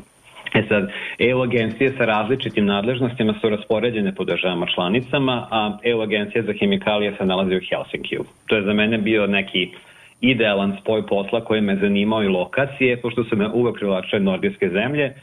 E 0.53 0.63
sad, 0.69 0.91
EU 1.19 1.41
agencije 1.41 1.93
sa 1.97 2.05
različitim 2.05 2.65
nadležnostima 2.65 3.33
su 3.41 3.49
raspoređene 3.49 4.15
po 4.15 4.23
državama 4.23 4.65
članicama, 4.75 5.47
a 5.51 5.77
EU 5.83 6.01
agencija 6.01 6.43
za 6.43 6.53
hemikalije 6.59 7.13
se 7.17 7.25
nalazi 7.25 7.55
u 7.55 7.59
Helsinkiju. 7.69 8.23
To 8.47 8.55
je 8.55 8.61
za 8.61 8.73
mene 8.73 8.97
bio 8.97 9.27
neki 9.27 9.69
idealan 10.21 10.77
spoj 10.81 11.07
posla 11.07 11.41
koji 11.41 11.61
me 11.61 11.75
zanimao 11.75 12.23
i 12.23 12.27
lokacije, 12.27 13.01
pošto 13.01 13.23
su 13.23 13.35
me 13.35 13.49
uvek 13.49 13.75
privlačile 13.75 14.21
nordijske 14.21 14.69
zemlje, 14.69 15.13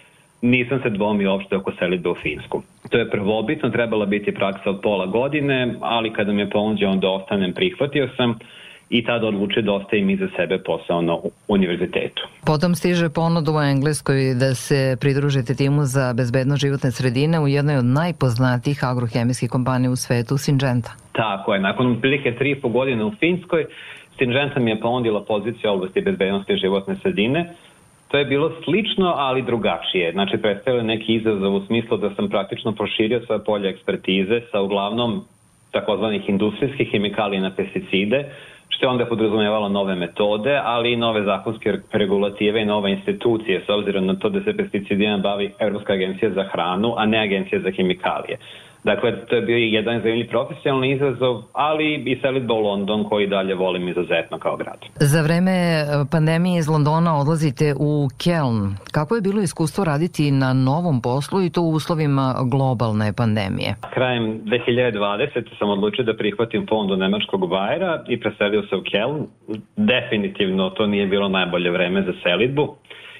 nisam 0.42 0.80
se 0.82 0.90
dvomio 0.90 1.32
uopšte 1.32 1.56
oko 1.56 1.72
selitbe 1.78 2.08
u 2.08 2.14
Finsku. 2.14 2.62
To 2.90 2.98
je 2.98 3.10
prvobitno, 3.10 3.70
trebala 3.70 4.06
biti 4.06 4.34
praksa 4.34 4.70
od 4.70 4.80
pola 4.82 5.06
godine, 5.06 5.74
ali 5.80 6.12
kada 6.12 6.32
mi 6.32 6.40
je 6.40 6.50
ponuđao 6.50 6.96
da 6.96 7.10
ostanem, 7.10 7.52
prihvatio 7.52 8.08
sam 8.16 8.38
i 8.90 9.04
tada 9.04 9.26
odlučio 9.26 9.62
da 9.62 9.72
ostavim 9.72 10.10
iza 10.10 10.28
sebe 10.36 10.58
posao 10.58 11.02
na 11.02 11.16
univerzitetu. 11.48 12.22
Potom 12.46 12.74
stiže 12.74 13.08
ponuda 13.08 13.52
u 13.52 13.60
Engleskoj 13.60 14.34
da 14.34 14.54
se 14.54 14.96
pridružite 15.00 15.54
timu 15.54 15.84
za 15.84 16.12
bezbedno 16.16 16.56
životne 16.56 16.90
sredine 16.90 17.40
u 17.40 17.48
jednoj 17.48 17.76
od 17.76 17.84
najpoznatijih 17.84 18.84
agrohemijskih 18.84 19.50
kompanija 19.50 19.90
u 19.90 19.96
svetu, 19.96 20.34
Syngenta. 20.34 20.90
Tako 21.12 21.54
je, 21.54 21.60
nakon 21.60 22.00
prilike 22.00 22.34
tri 22.38 22.50
i 22.50 22.60
po 22.60 22.68
godine 22.68 23.04
u 23.04 23.12
Finskoj, 23.20 23.66
Syngenta 24.22 24.60
mi 24.60 24.70
je 24.70 24.80
ponudila 24.80 25.20
poziciju 25.20 25.70
u 25.70 25.74
oblasti 25.74 26.00
bezbednosti 26.00 26.56
životne 26.56 26.96
sredine. 26.96 27.54
To 28.10 28.18
je 28.18 28.24
bilo 28.24 28.52
slično, 28.64 29.14
ali 29.16 29.42
drugačije. 29.42 30.12
Znači, 30.12 30.36
predstavljaju 30.36 30.86
neki 30.86 31.14
izazov 31.14 31.54
u 31.54 31.60
smislu 31.66 31.96
da 31.96 32.14
sam 32.14 32.28
praktično 32.28 32.72
proširio 32.72 33.20
svoje 33.26 33.44
polje 33.44 33.70
ekspertize 33.70 34.40
sa 34.50 34.60
uglavnom 34.60 35.24
takozvanih 35.70 36.28
industrijskih 36.28 36.88
hemikalija 36.90 37.42
na 37.42 37.50
pesticide, 37.50 38.24
što 38.68 38.86
je 38.86 38.90
onda 38.90 39.06
podrazumevalo 39.06 39.68
nove 39.68 39.94
metode, 39.94 40.60
ali 40.64 40.92
i 40.92 40.96
nove 40.96 41.22
zakonske 41.22 41.72
regulative 41.92 42.62
i 42.62 42.66
nove 42.66 42.90
institucije, 42.92 43.62
s 43.66 43.68
obzirom 43.68 44.06
na 44.06 44.14
to 44.14 44.28
da 44.28 44.40
se 44.40 44.56
pesticidima 44.56 45.18
bavi 45.18 45.52
Evropska 45.58 45.92
agencija 45.92 46.30
za 46.30 46.44
hranu, 46.52 46.94
a 46.96 47.06
ne 47.06 47.18
agencija 47.18 47.60
za 47.60 47.70
hemikalije. 47.70 48.38
Dakle, 48.84 49.26
to 49.26 49.36
je 49.36 49.42
bio 49.42 49.56
jedan 49.56 50.00
zanimljiv 50.00 50.28
profesionalni 50.28 50.92
izazov, 50.92 51.42
ali 51.52 51.94
i 51.94 52.18
selitba 52.22 52.54
u 52.54 52.60
London 52.60 53.04
koji 53.04 53.26
dalje 53.26 53.54
volim 53.54 53.88
izuzetno 53.88 54.38
kao 54.38 54.56
grad. 54.56 54.78
Za 54.94 55.22
vreme 55.22 55.52
e, 55.52 55.84
pandemije 56.10 56.58
iz 56.58 56.68
Londona 56.68 57.18
odlazite 57.20 57.74
u 57.78 58.08
Keln. 58.24 58.76
Kako 58.92 59.14
je 59.14 59.20
bilo 59.20 59.40
iskustvo 59.42 59.84
raditi 59.84 60.30
na 60.30 60.52
novom 60.52 61.02
poslu 61.02 61.42
i 61.42 61.50
to 61.50 61.62
u 61.62 61.70
uslovima 61.70 62.34
globalne 62.50 63.12
pandemije? 63.12 63.74
Krajem 63.94 64.40
2020. 64.44 65.58
sam 65.58 65.70
odlučio 65.70 66.04
da 66.04 66.16
prihvatim 66.16 66.66
fondu 66.68 66.96
Nemačkog 66.96 67.48
Bajera 67.48 68.04
i 68.08 68.20
preselio 68.20 68.62
se 68.62 68.76
u 68.76 68.82
Keln. 68.90 69.26
Definitivno 69.76 70.70
to 70.70 70.86
nije 70.86 71.06
bilo 71.06 71.28
najbolje 71.28 71.70
vreme 71.70 72.02
za 72.02 72.12
selitbu 72.22 72.74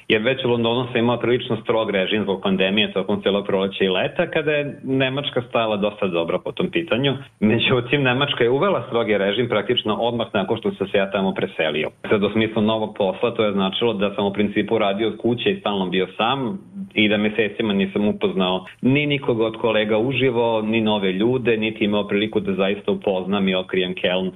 jer 0.09 0.23
već 0.23 0.45
Londonu 0.45 0.89
se 0.93 0.99
imao 0.99 1.19
prilično 1.19 1.57
strog 1.57 1.91
režim 1.91 2.23
zbog 2.23 2.43
pandemije 2.43 2.93
tokom 2.93 3.23
celog 3.23 3.47
proleća 3.47 3.85
i 3.85 3.89
leta, 3.89 4.27
kada 4.27 4.53
je 4.53 4.81
Nemačka 4.83 5.43
stajala 5.49 5.77
dosta 5.77 6.07
dobro 6.07 6.39
po 6.39 6.53
tom 6.53 6.71
pitanju. 6.71 7.15
Međutim, 7.41 8.03
Nemačka 8.03 8.45
je 8.45 8.51
uvela 8.51 8.85
strogi 8.87 9.19
režim 9.19 9.49
praktično 9.49 9.95
odmah 9.95 10.27
nakon 10.33 10.59
što 10.59 10.73
sam 10.73 10.89
se 10.89 10.99
ja 10.99 11.11
tamo 11.11 11.35
preselio. 11.35 11.91
Sad 12.09 12.25
u 12.25 12.31
smislu 12.31 12.63
novog 12.63 12.95
posla 12.99 13.31
to 13.31 13.45
je 13.45 13.53
značilo 13.53 13.95
da 13.95 14.15
sam 14.15 14.27
u 14.27 14.33
principu 14.33 14.79
radio 14.79 15.09
od 15.09 15.17
kuće 15.17 15.51
i 15.51 15.61
stalno 15.61 15.87
bio 15.87 16.07
sam, 16.17 16.59
i 16.95 17.09
da 17.09 17.17
mesecima 17.17 17.73
nisam 17.73 18.09
upoznao 18.09 18.67
ni 18.81 19.07
nikoga 19.07 19.47
od 19.47 19.57
kolega 19.57 19.99
uživo, 19.99 20.63
ni 20.63 20.81
nove 20.81 21.13
ljude, 21.13 21.57
niti 21.57 21.85
imao 21.85 22.09
priliku 22.09 22.41
da 22.41 22.55
zaista 22.55 22.93
upoznam 22.93 23.49
i 23.49 23.55
otkrijem 23.55 23.95
Keln 23.95 24.31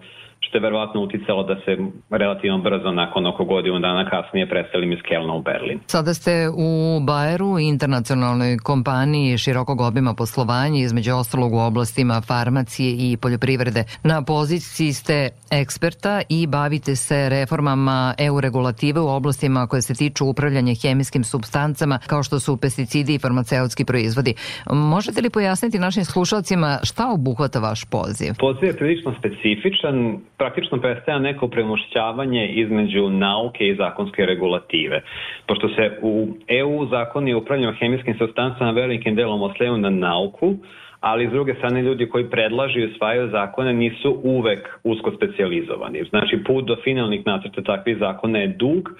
što 0.48 0.56
je 0.56 0.62
verovatno 0.62 1.00
uticalo 1.00 1.42
da 1.42 1.56
se 1.64 1.76
relativno 2.10 2.58
brzo 2.58 2.92
nakon 2.92 3.26
oko 3.26 3.44
godinu 3.44 3.78
dana 3.78 4.10
kasnije 4.10 4.48
preselim 4.48 4.92
iz 4.92 4.98
Kelna 5.08 5.34
u 5.34 5.42
Berlin. 5.42 5.78
Sada 5.86 6.14
ste 6.14 6.48
u 6.48 7.00
Bayeru, 7.00 7.68
internacionalnoj 7.68 8.58
kompaniji 8.62 9.38
širokog 9.38 9.80
obima 9.80 10.14
poslovanja, 10.14 10.80
između 10.80 11.14
ostalog 11.14 11.52
u 11.52 11.58
oblastima 11.58 12.20
farmacije 12.20 12.90
i 12.98 13.16
poljoprivrede. 13.16 13.84
Na 14.04 14.22
poziciji 14.22 14.92
ste 14.92 15.28
eksperta 15.50 16.22
i 16.28 16.46
bavite 16.46 16.96
se 16.96 17.28
reformama 17.28 18.14
EU 18.18 18.40
regulative 18.40 19.00
u 19.00 19.08
oblastima 19.08 19.66
koje 19.66 19.82
se 19.82 19.94
tiču 19.94 20.26
upravljanja 20.26 20.74
hemijskim 20.82 21.24
substancama 21.24 21.98
kao 22.06 22.22
što 22.22 22.40
su 22.40 22.56
pesticidi 22.56 23.14
i 23.14 23.18
farmaceutski 23.18 23.84
proizvodi. 23.84 24.34
Možete 24.70 25.20
li 25.20 25.30
pojasniti 25.30 25.78
našim 25.78 26.04
slušalcima 26.04 26.78
šta 26.82 27.10
obuhvata 27.12 27.58
vaš 27.58 27.84
poziv? 27.84 28.32
Poziv 28.38 28.64
je 28.64 28.76
prilično 28.76 29.14
specifičan, 29.18 30.18
praktično 30.38 30.80
predstavlja 30.80 31.18
neko 31.22 31.48
premošćavanje 31.48 32.46
između 32.48 33.10
nauke 33.10 33.68
i 33.68 33.74
zakonske 33.76 34.26
regulative. 34.26 35.02
Pošto 35.46 35.68
se 35.68 35.98
u 36.02 36.28
EU 36.48 36.86
zakoni 36.86 37.34
o 37.34 37.38
upravljanju 37.38 37.72
hemijskim 37.78 38.14
substancama 38.18 38.70
velikim 38.70 39.14
delom 39.14 39.42
osleju 39.42 39.76
na 39.78 39.90
nauku, 39.90 40.54
ali 41.00 41.28
s 41.28 41.30
druge 41.30 41.54
strane 41.54 41.82
ljudi 41.82 42.08
koji 42.08 42.30
predlažu 42.30 42.78
i 42.80 42.86
usvajaju 42.86 43.30
zakone 43.30 43.72
nisu 43.72 44.20
uvek 44.22 44.78
usko 44.84 45.12
specializovani. 45.16 46.04
Znači 46.08 46.44
put 46.46 46.64
do 46.64 46.76
finalnih 46.84 47.26
nacrta 47.26 47.62
takvih 47.62 47.96
zakona 47.98 48.38
je 48.38 48.46
dug, 48.48 48.90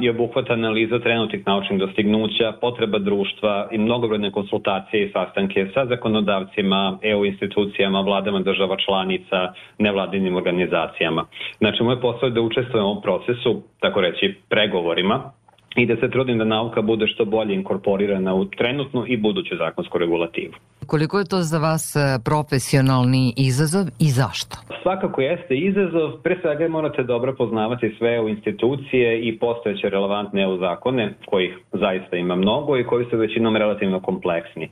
i 0.00 0.10
obuhvata 0.10 0.52
analiza 0.52 0.98
trenutnih 0.98 1.46
naučnih 1.46 1.78
dostignuća, 1.80 2.52
potreba 2.60 2.98
društva 2.98 3.68
i 3.72 3.78
mnogobrojne 3.78 4.30
konsultacije 4.32 5.06
i 5.06 5.12
sastanke 5.12 5.66
sa 5.74 5.86
zakonodavcima, 5.86 6.98
EU 7.02 7.24
institucijama, 7.24 8.00
vladama 8.00 8.40
država 8.40 8.76
članica, 8.76 9.52
nevladinim 9.78 10.36
organizacijama. 10.36 11.26
Znači, 11.58 11.82
moj 11.82 12.00
posao 12.00 12.26
je 12.26 12.30
da 12.30 12.40
učestvujem 12.40 12.86
u 12.86 12.88
ovom 12.88 13.02
procesu, 13.02 13.62
tako 13.80 14.00
reći, 14.00 14.34
pregovorima, 14.48 15.32
i 15.76 15.86
da 15.86 15.96
se 15.96 16.10
trudim 16.10 16.38
da 16.38 16.44
nauka 16.44 16.82
bude 16.82 17.06
što 17.06 17.24
bolje 17.24 17.54
inkorporirana 17.54 18.34
u 18.34 18.44
trenutnu 18.44 19.04
i 19.06 19.16
buduću 19.16 19.56
zakonsku 19.56 19.98
regulativu. 19.98 20.52
Koliko 20.86 21.18
je 21.18 21.24
to 21.24 21.42
za 21.42 21.58
vas 21.58 21.96
e, 21.96 22.18
profesionalni 22.24 23.34
izazov 23.36 23.84
i 23.98 24.08
zašto? 24.10 24.56
Svakako 24.82 25.20
jeste 25.20 25.54
izazov, 25.56 26.10
pre 26.22 26.38
svega 26.42 26.68
morate 26.68 27.02
dobro 27.02 27.34
poznavati 27.34 27.94
sve 27.98 28.16
EU 28.16 28.28
institucije 28.28 29.20
i 29.20 29.38
postojeće 29.38 29.88
relevantne 29.88 30.42
EU 30.42 30.58
zakone, 30.58 31.14
kojih 31.26 31.58
zaista 31.72 32.16
ima 32.16 32.36
mnogo 32.36 32.78
i 32.78 32.84
koji 32.84 33.06
su 33.10 33.16
većinom 33.16 33.56
relativno 33.56 34.00
kompleksni. 34.00 34.68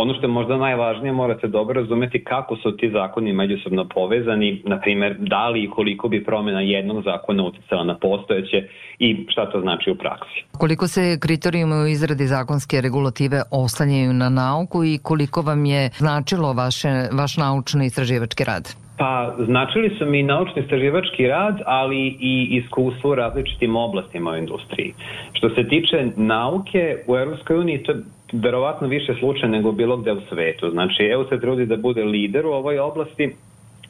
Ono 0.00 0.14
što 0.14 0.22
je 0.22 0.28
možda 0.28 0.56
najvažnije, 0.56 1.12
morate 1.12 1.48
dobro 1.48 1.80
razumeti 1.80 2.24
kako 2.24 2.56
su 2.56 2.76
ti 2.76 2.90
zakoni 2.90 3.32
međusobno 3.32 3.84
povezani, 3.94 4.62
na 4.64 4.80
primer, 4.80 5.16
da 5.18 5.48
li 5.48 5.62
i 5.62 5.70
koliko 5.70 6.08
bi 6.08 6.24
promjena 6.24 6.60
jednog 6.60 7.02
zakona 7.04 7.44
uticala 7.44 7.84
na 7.84 7.98
postojeće 7.98 8.68
i 8.98 9.26
šta 9.28 9.50
to 9.50 9.60
znači 9.60 9.90
u 9.90 9.94
praksi. 9.94 10.44
Koliko 10.58 10.88
se 10.88 11.18
kriterijumi 11.20 11.74
u 11.74 11.86
izradi 11.86 12.26
zakonske 12.26 12.80
regulative 12.80 13.42
oslanjaju 13.50 14.12
na 14.12 14.28
nauku 14.28 14.84
i 14.84 14.98
koliko 15.02 15.42
vam 15.42 15.64
je 15.64 15.90
značilo 15.96 16.52
vaše, 16.52 16.88
vaš 17.12 17.36
naučno 17.36 17.84
istraživački 17.84 18.44
rad? 18.44 18.74
Pa, 18.98 19.34
značili 19.46 19.96
su 19.98 20.06
mi 20.06 20.22
naučni 20.22 20.62
istraživački 20.62 21.26
rad, 21.26 21.60
ali 21.66 22.16
i 22.20 22.48
iskustvo 22.50 23.10
u 23.10 23.14
različitim 23.14 23.76
oblastima 23.76 24.30
u 24.30 24.36
industriji. 24.36 24.94
Što 25.32 25.50
se 25.50 25.68
tiče 25.68 26.06
nauke, 26.16 26.96
u 27.06 27.16
Europskoj 27.16 27.56
uniji 27.56 27.82
to 27.82 27.92
je 27.92 27.98
verovatno 28.32 28.88
više 28.88 29.14
slučaj 29.18 29.48
nego 29.48 29.72
bilo 29.72 29.96
gde 29.96 30.12
u 30.12 30.20
svetu. 30.28 30.70
Znači, 30.70 31.02
EU 31.04 31.24
se 31.28 31.40
trudi 31.40 31.66
da 31.66 31.76
bude 31.76 32.04
lider 32.04 32.46
u 32.46 32.50
ovoj 32.52 32.78
oblasti 32.78 33.34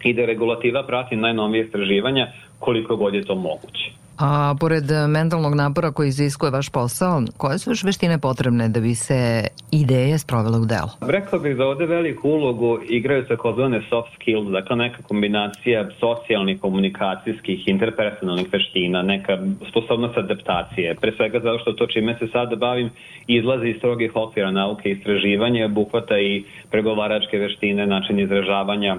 i 0.05 0.15
da 0.15 0.25
regulativa 0.27 0.83
prati 0.87 1.17
najnovije 1.17 1.65
istraživanja 1.65 2.27
koliko 2.59 2.97
god 2.97 3.15
je 3.15 3.25
to 3.25 3.35
moguće. 3.35 3.88
A 4.19 4.55
pored 4.61 4.85
mentalnog 5.09 5.55
napora 5.55 5.93
koji 5.93 6.09
iziskuje 6.09 6.51
vaš 6.51 6.69
posao, 6.69 7.23
koje 7.37 7.59
su 7.59 7.71
još 7.71 7.85
veštine 7.85 8.19
potrebne 8.19 8.69
da 8.69 8.81
bi 8.81 8.95
se 8.95 9.49
ideje 9.71 10.19
sprovele 10.19 10.59
u 10.59 10.65
delo? 10.65 10.91
Rekao 11.01 11.39
bih 11.39 11.57
da 11.57 11.67
ovde 11.67 11.87
veliku 11.87 12.29
ulogu 12.29 12.79
igraju 12.89 13.27
takozvane 13.27 13.83
soft 13.91 14.09
skills, 14.15 14.49
dakle 14.49 14.77
neka 14.77 15.03
kombinacija 15.03 15.89
socijalnih, 16.01 16.61
komunikacijskih, 16.61 17.69
interpersonalnih 17.69 18.47
veština, 18.53 19.03
neka 19.03 19.39
sposobnost 19.71 20.19
adaptacije. 20.19 20.95
Pre 21.01 21.13
svega 21.17 21.41
zato 21.41 21.59
što 21.59 21.73
to 21.73 21.87
čime 21.87 22.17
se 22.19 22.27
sada 22.33 22.57
bavim 22.57 22.91
izlazi 23.27 23.69
iz 23.69 23.77
strogih 23.77 24.17
okvira 24.17 24.51
nauke 24.51 24.89
i 24.89 24.93
istraživanja, 24.93 25.67
obuhvata 25.67 26.19
i 26.19 26.45
pregovaračke 26.71 27.39
veštine, 27.39 27.87
način 27.87 28.21
izražavanja, 28.21 28.97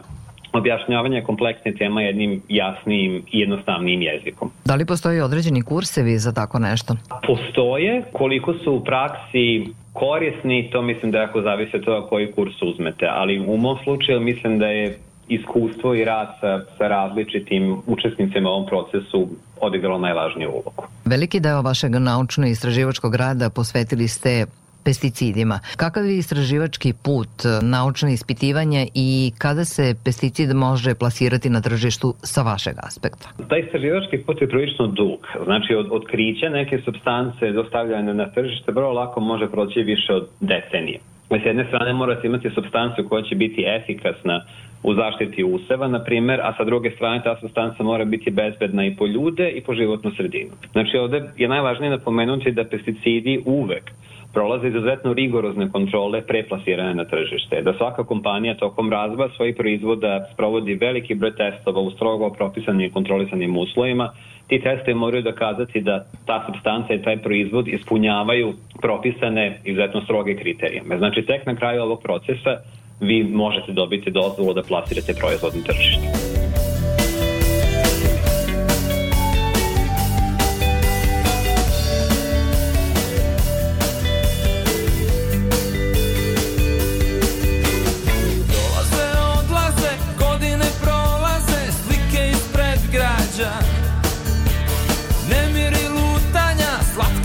objašnjavanje 0.53 1.23
kompleksne 1.23 1.73
tema 1.73 2.01
jednim 2.01 2.41
jasnijim 2.49 3.23
i 3.31 3.39
jednostavnijim 3.39 4.01
jezikom. 4.01 4.51
Da 4.65 4.75
li 4.75 4.85
postoji 4.85 5.21
određeni 5.21 5.61
kursevi 5.61 6.17
za 6.17 6.31
tako 6.31 6.59
nešto? 6.59 6.95
Postoje, 7.27 8.03
koliko 8.13 8.53
su 8.53 8.73
u 8.73 8.83
praksi 8.83 9.65
korisni, 9.93 10.69
to 10.71 10.81
mislim 10.81 11.11
da 11.11 11.17
jako 11.17 11.41
zavisi 11.41 11.75
od 11.75 11.85
toga 11.85 12.07
koji 12.07 12.31
kurs 12.31 12.61
uzmete, 12.61 13.07
ali 13.11 13.39
u 13.39 13.57
mom 13.57 13.77
slučaju 13.83 14.19
mislim 14.19 14.59
da 14.59 14.65
je 14.65 14.97
iskustvo 15.27 15.95
i 15.95 16.05
rad 16.05 16.27
sa, 16.41 16.61
sa 16.77 16.87
različitim 16.87 17.77
učesnicima 17.87 18.49
u 18.49 18.53
ovom 18.53 18.65
procesu 18.65 19.27
odigralo 19.61 19.99
najvažniju 19.99 20.49
ulogu. 20.49 20.83
Veliki 21.05 21.39
deo 21.39 21.61
vašeg 21.61 21.91
naučno-istraživačkog 21.91 23.15
rada 23.15 23.49
posvetili 23.49 24.07
ste 24.07 24.45
pesticidima. 24.83 25.59
Kakav 25.77 26.05
je 26.05 26.17
istraživački 26.17 26.93
put, 27.03 27.29
naučno 27.61 28.09
ispitivanje 28.09 28.87
i 28.95 29.31
kada 29.37 29.65
se 29.65 29.95
pesticid 30.05 30.55
može 30.55 30.95
plasirati 30.95 31.49
na 31.49 31.61
tržištu 31.61 32.13
sa 32.23 32.41
vašeg 32.41 32.75
aspekta? 32.83 33.29
Taj 33.49 33.59
istraživački 33.59 34.17
put 34.17 34.41
je 34.41 34.47
prilično 34.49 34.87
dug. 34.87 35.19
Znači, 35.43 35.75
od 35.75 35.87
otkrića 35.91 36.49
neke 36.49 36.81
substance 36.85 37.51
dostavljane 37.51 38.13
na 38.13 38.31
tržište 38.31 38.71
vrlo 38.71 38.93
lako 38.93 39.19
može 39.19 39.47
proći 39.47 39.79
više 39.81 40.13
od 40.13 40.27
decenije. 40.39 40.99
S 41.29 41.45
jedne 41.45 41.65
strane 41.67 41.93
morate 41.93 42.27
imati 42.27 42.49
substancu 42.49 43.09
koja 43.09 43.23
će 43.23 43.35
biti 43.35 43.65
efikasna 43.67 44.41
u 44.83 44.93
zaštiti 44.93 45.43
useva, 45.43 45.87
na 45.87 46.03
primer, 46.03 46.39
a 46.41 46.53
sa 46.57 46.63
druge 46.63 46.91
strane 46.91 47.21
ta 47.23 47.37
substanca 47.41 47.83
mora 47.83 48.05
biti 48.05 48.31
bezbedna 48.31 48.85
i 48.85 48.95
po 48.95 49.07
ljude 49.07 49.49
i 49.49 49.61
po 49.61 49.73
životnu 49.73 50.11
sredinu. 50.17 50.51
Znači, 50.71 50.97
ovde 50.97 51.23
je 51.37 51.47
najvažnije 51.47 51.89
napomenuti 51.89 52.51
da 52.51 52.63
pesticidi 52.63 53.41
uvek 53.45 53.91
prolaze 54.33 54.67
izuzetno 54.67 55.13
rigorozne 55.13 55.71
kontrole 55.71 56.21
pre 56.21 56.43
plasiranja 56.43 56.93
na 56.93 57.05
tržište. 57.05 57.61
Da 57.61 57.73
svaka 57.73 58.03
kompanija 58.03 58.57
tokom 58.57 58.91
razvoja 58.91 59.29
svojih 59.35 59.55
proizvoda 59.57 60.29
sprovodi 60.33 60.73
veliki 60.73 61.15
broj 61.15 61.35
testova 61.35 61.81
u 61.81 61.91
strogo 61.91 62.29
propisanim 62.29 62.87
i 62.87 62.91
kontrolisanim 62.91 63.57
uslovima. 63.57 64.13
Ti 64.47 64.61
testovi 64.61 64.93
moraju 64.93 65.23
dokazati 65.23 65.81
da 65.81 66.05
ta 66.25 66.45
substanca 66.45 66.93
i 66.93 67.01
taj 67.01 67.17
proizvod 67.17 67.67
ispunjavaju 67.67 68.53
propisane 68.81 69.61
izuzetno 69.65 70.01
stroge 70.01 70.35
kriterijume. 70.35 70.97
Znači, 70.97 71.21
tek 71.21 71.45
na 71.45 71.55
kraju 71.55 71.81
ovog 71.81 72.01
procesa 72.01 72.57
vi 72.99 73.23
možete 73.23 73.71
dobiti 73.71 74.11
dozvolu 74.11 74.53
da 74.53 74.63
plasirate 74.63 75.13
proizvod 75.13 75.53
na 75.55 75.63
tržište. 75.63 76.68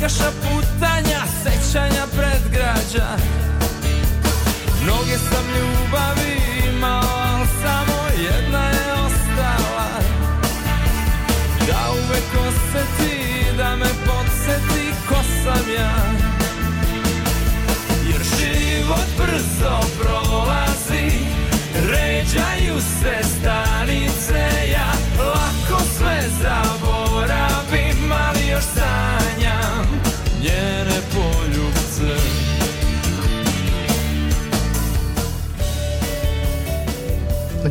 Slatka 0.05 0.09
šaputanja, 0.09 1.21
sećanja 1.43 2.07
pred 2.17 2.53
građa. 2.53 3.07
Mnoge 4.83 5.19
sam 5.19 5.45
ljubavi 5.57 6.24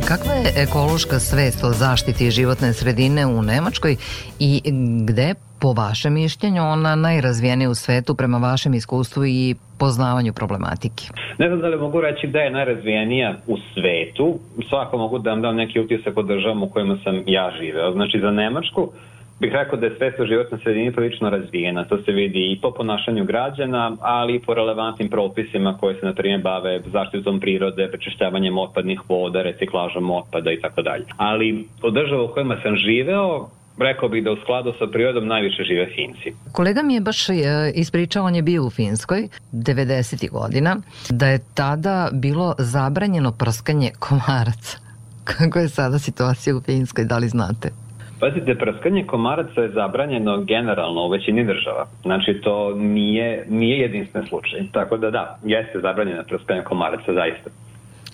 Kakva 0.08 0.34
je 0.34 0.50
ekološka 0.64 1.18
svest 1.18 1.64
o 1.64 1.70
zaštiti 1.70 2.30
životne 2.30 2.72
sredine 2.72 3.26
u 3.26 3.42
Nemačkoj 3.42 3.96
i 4.40 4.60
gde 5.08 5.34
po 5.60 5.72
vašem 5.72 6.12
mišljenju 6.14 6.62
ona 6.62 6.94
najrazvijenija 6.94 7.70
u 7.70 7.74
svetu 7.74 8.14
prema 8.14 8.38
vašem 8.38 8.74
iskustvu 8.74 9.26
i 9.26 9.54
poznavanju 9.78 10.32
problematike? 10.32 11.04
Ne 11.38 11.48
znam 11.48 11.60
da 11.60 11.68
li 11.68 11.76
mogu 11.76 12.00
reći 12.00 12.26
da 12.26 12.38
je 12.38 12.50
najrazvijenija 12.50 13.36
u 13.46 13.56
svetu. 13.74 14.38
Svako 14.68 14.98
mogu 14.98 15.18
da 15.18 15.30
vam 15.30 15.42
dam 15.42 15.56
neki 15.56 15.80
utisak 15.80 16.16
o 16.18 16.22
državama 16.22 16.64
u 16.64 16.68
kojima 16.68 16.98
sam 17.04 17.22
ja 17.26 17.50
živeo. 17.60 17.92
Znači 17.92 18.20
za 18.20 18.30
Nemačku 18.30 18.92
bih 19.40 19.52
rekao 19.52 19.78
da 19.78 19.86
je 19.86 19.96
svest 19.98 20.20
o 20.20 20.26
životnoj 20.26 20.60
sredini 20.62 20.92
prilično 20.92 21.30
razvijena. 21.30 21.84
To 21.84 21.98
se 22.02 22.12
vidi 22.12 22.52
i 22.52 22.58
po 22.62 22.70
ponašanju 22.70 23.24
građana, 23.24 23.96
ali 24.00 24.34
i 24.34 24.40
po 24.40 24.54
relevantnim 24.54 25.08
propisima 25.10 25.76
koji 25.80 25.94
se, 25.94 26.06
na 26.06 26.14
primjer, 26.14 26.42
bave 26.42 26.80
zaštitom 26.92 27.40
prirode, 27.40 27.88
prečišćavanjem 27.88 28.58
otpadnih 28.58 29.00
voda, 29.08 29.42
reciklažom 29.42 30.10
otpada 30.10 30.52
i 30.52 30.60
tako 30.60 30.82
dalje. 30.82 31.04
Ali 31.16 31.68
od 31.82 31.94
država 31.94 32.22
u 32.22 32.28
kojima 32.28 32.56
sam 32.62 32.76
živeo, 32.76 33.48
rekao 33.78 34.08
bih 34.08 34.24
da 34.24 34.32
u 34.32 34.36
skladu 34.36 34.72
sa 34.78 34.86
prirodom 34.86 35.26
najviše 35.26 35.62
žive 35.64 35.86
Finci. 35.86 36.36
Kolega 36.52 36.82
mi 36.82 36.94
je 36.94 37.00
baš 37.00 37.28
e, 37.28 37.34
ispričao, 37.74 38.24
on 38.24 38.34
je 38.34 38.42
bio 38.42 38.64
u 38.64 38.70
Finskoj 38.70 39.28
90. 39.52 40.30
godina, 40.30 40.76
da 41.10 41.26
je 41.26 41.38
tada 41.54 42.08
bilo 42.12 42.54
zabranjeno 42.58 43.32
prskanje 43.32 43.90
komaraca. 43.98 44.78
Kako 45.38 45.58
je 45.58 45.68
sada 45.68 45.98
situacija 45.98 46.56
u 46.56 46.60
Finskoj, 46.60 47.04
da 47.04 47.18
li 47.18 47.28
znate? 47.28 47.83
Pazite, 48.24 48.54
prskanje 48.54 49.04
komaraca 49.06 49.60
je 49.62 49.68
zabranjeno 49.68 50.44
generalno 50.44 51.00
u 51.06 51.10
većini 51.10 51.44
država. 51.44 51.86
Znači, 52.02 52.40
to 52.44 52.74
nije, 52.74 53.46
nije 53.48 53.78
jedinstven 53.78 54.26
slučaj. 54.26 54.60
Tako 54.72 54.96
da 54.96 55.10
da, 55.10 55.38
jeste 55.44 55.80
zabranjeno 55.80 56.22
prskanje 56.28 56.62
komaraca, 56.62 57.12
zaista. 57.12 57.50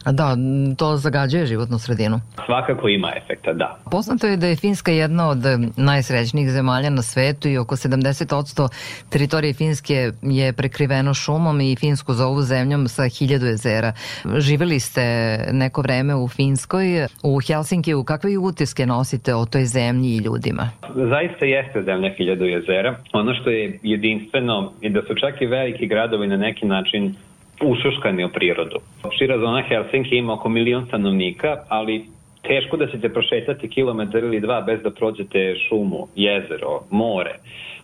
Da, 0.05 0.37
to 0.77 0.97
zagađuje 0.97 1.47
životnu 1.47 1.79
sredinu. 1.79 2.21
Svakako 2.47 2.89
ima 2.89 3.13
efekta, 3.17 3.53
da. 3.53 3.79
Poznato 3.91 4.27
je 4.27 4.37
da 4.37 4.47
je 4.47 4.57
Finska 4.57 4.93
jedna 4.93 5.29
od 5.29 5.39
najsrećnijih 5.77 6.51
zemalja 6.51 6.91
na 6.91 7.03
svetu 7.03 7.49
i 7.49 7.59
oko 7.59 7.77
70% 7.77 8.69
teritorije 9.11 9.55
Finske 9.55 10.13
je 10.23 10.53
prekriveno 10.53 11.15
šumom 11.15 11.61
i 11.61 11.77
Finsku 11.77 12.13
zovu 12.13 12.43
zemljom 12.43 12.89
sa 12.89 13.09
hiljadu 13.09 13.47
jezera. 13.47 13.93
Živeli 14.39 14.81
ste 14.81 15.37
neko 15.53 15.83
vreme 15.83 16.15
u 16.15 16.29
Finskoj, 16.29 17.07
u 17.23 17.41
Helsinkiju, 17.47 18.05
kakve 18.05 18.39
utiske 18.39 18.87
nosite 18.87 19.35
o 19.35 19.45
toj 19.47 19.65
zemlji 19.65 20.09
i 20.09 20.19
ljudima? 20.19 20.71
Zaista 20.95 21.45
jeste 21.45 21.83
zemlja 21.83 22.11
hiljadu 22.17 22.45
jezera. 22.45 22.97
Ono 23.13 23.35
što 23.35 23.51
je 23.51 23.79
jedinstveno 23.83 24.73
je 24.81 24.91
da 24.91 25.01
su 25.03 25.15
čak 25.15 25.43
i 25.43 25.47
veliki 25.47 25.87
gradovi 25.87 26.27
na 26.27 26.37
neki 26.37 26.67
način 26.67 27.15
ušuškani 27.63 28.25
u 28.25 28.29
prirodu. 28.29 28.77
Šira 29.19 29.39
zona 29.39 29.63
Helsinki 29.63 30.17
ima 30.17 30.33
oko 30.33 30.49
milion 30.49 30.87
stanovnika, 30.87 31.57
ali 31.69 32.05
teško 32.43 32.77
da 32.77 32.87
ćete 32.87 33.09
prošetati 33.09 33.69
kilometar 33.69 34.25
ili 34.25 34.41
dva 34.41 34.61
bez 34.61 34.83
da 34.83 34.91
prođete 34.91 35.55
šumu, 35.69 36.09
jezero, 36.17 36.81
more. 36.91 37.35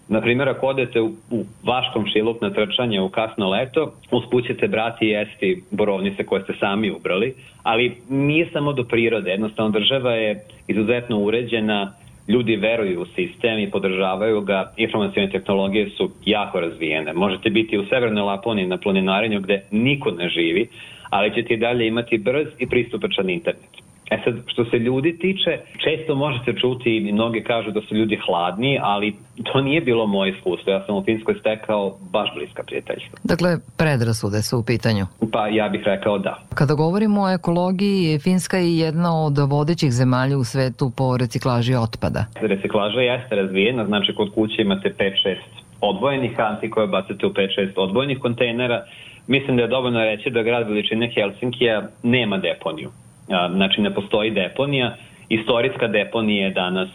Na 0.09 0.21
primjer, 0.21 0.49
ako 0.49 0.67
odete 0.67 1.01
u, 1.01 1.07
u 1.31 1.45
Vaškom 1.65 2.07
šiluk 2.13 2.41
na 2.41 2.51
trčanje 2.51 3.01
u 3.01 3.09
kasno 3.09 3.51
leto, 3.51 3.93
usput 4.11 4.47
ćete 4.47 4.69
brati 4.69 5.05
i 5.05 5.09
jesti 5.09 5.63
borovnice 5.71 6.25
koje 6.25 6.43
ste 6.43 6.53
sami 6.61 6.91
ubrali, 6.91 7.35
ali 7.63 7.97
nije 8.09 8.49
samo 8.53 8.73
do 8.73 8.85
prirode, 8.85 9.31
jednostavno 9.31 9.71
država 9.71 10.13
je 10.13 10.45
izuzetno 10.69 11.19
uređena, 11.19 11.93
ljudi 12.29 12.57
veruju 12.57 13.01
u 13.01 13.07
sistem 13.07 13.59
i 13.59 13.71
podržavaju 13.71 14.41
ga, 14.41 14.73
informacijone 14.77 15.31
tehnologije 15.31 15.91
su 15.91 16.11
jako 16.25 16.61
razvijene. 16.61 17.13
Možete 17.13 17.51
biti 17.51 17.79
u 17.79 17.87
Severnoj 17.87 18.23
Laponiji 18.23 18.67
na 18.67 18.79
planinarenju 18.79 19.41
gde 19.41 19.63
niko 19.71 20.11
ne 20.11 20.29
živi, 20.29 20.69
ali 21.11 21.35
ćete 21.35 21.55
i 21.55 21.57
dalje 21.57 21.87
imati 21.87 22.19
brz 22.19 22.47
i 22.59 22.67
pristupačan 22.67 23.31
internet. 23.31 23.86
E 24.11 24.19
sad, 24.25 24.35
što 24.47 24.65
se 24.65 24.79
ljudi 24.79 25.19
tiče, 25.19 25.59
često 25.85 26.15
možete 26.15 26.53
čuti 26.61 26.97
i 26.97 27.13
mnogi 27.13 27.43
kažu 27.43 27.71
da 27.71 27.81
su 27.81 27.95
ljudi 27.95 28.19
hladni, 28.27 28.79
ali 28.83 29.15
to 29.53 29.61
nije 29.61 29.81
bilo 29.81 30.07
moje 30.07 30.33
iskustvo. 30.33 30.73
Ja 30.73 30.87
sam 30.87 30.97
u 30.97 31.05
Finskoj 31.05 31.35
stekao 31.41 31.97
baš 32.13 32.29
bliska 32.35 32.63
prijateljstva. 32.63 33.19
Dakle, 33.25 33.57
predrasude 33.77 34.43
su 34.43 34.59
u 34.59 34.63
pitanju. 34.63 35.07
Pa 35.33 35.49
ja 35.49 35.69
bih 35.69 35.83
rekao 35.85 36.19
da. 36.19 36.39
Kada 36.55 36.75
govorimo 36.75 37.23
o 37.23 37.31
ekologiji, 37.31 38.19
Finska 38.19 38.57
je 38.57 38.79
jedna 38.79 39.25
od 39.25 39.39
vodećih 39.39 39.93
zemalja 39.93 40.39
u 40.39 40.45
svetu 40.45 40.93
po 40.97 41.17
reciklaži 41.17 41.75
otpada. 41.75 42.25
Reciklaža 42.41 43.01
jeste 43.01 43.37
razvijena, 43.37 43.87
znači 43.87 44.15
kod 44.15 44.35
kuće 44.35 44.63
imate 44.63 44.95
5-6 44.99 45.37
odvojenih 45.81 46.37
kanti 46.37 46.71
koje 46.71 46.87
bacate 46.87 47.27
u 47.27 47.31
5-6 47.31 47.73
odvojenih 47.77 48.19
kontejnera. 48.19 48.85
Mislim 49.27 49.57
da 49.57 49.63
je 49.63 49.69
dovoljno 49.69 50.05
reći 50.05 50.31
da 50.31 50.43
grad 50.43 50.69
veličine 50.69 51.11
Helsinkija 51.15 51.89
nema 52.03 52.39
deponiju. 52.39 52.91
Znači 53.29 53.81
ne 53.81 53.95
postoji 53.95 54.31
deponija. 54.31 54.97
Istorijska 55.29 55.89
deponija 55.89 56.47
je 56.47 56.53
danas 56.53 56.89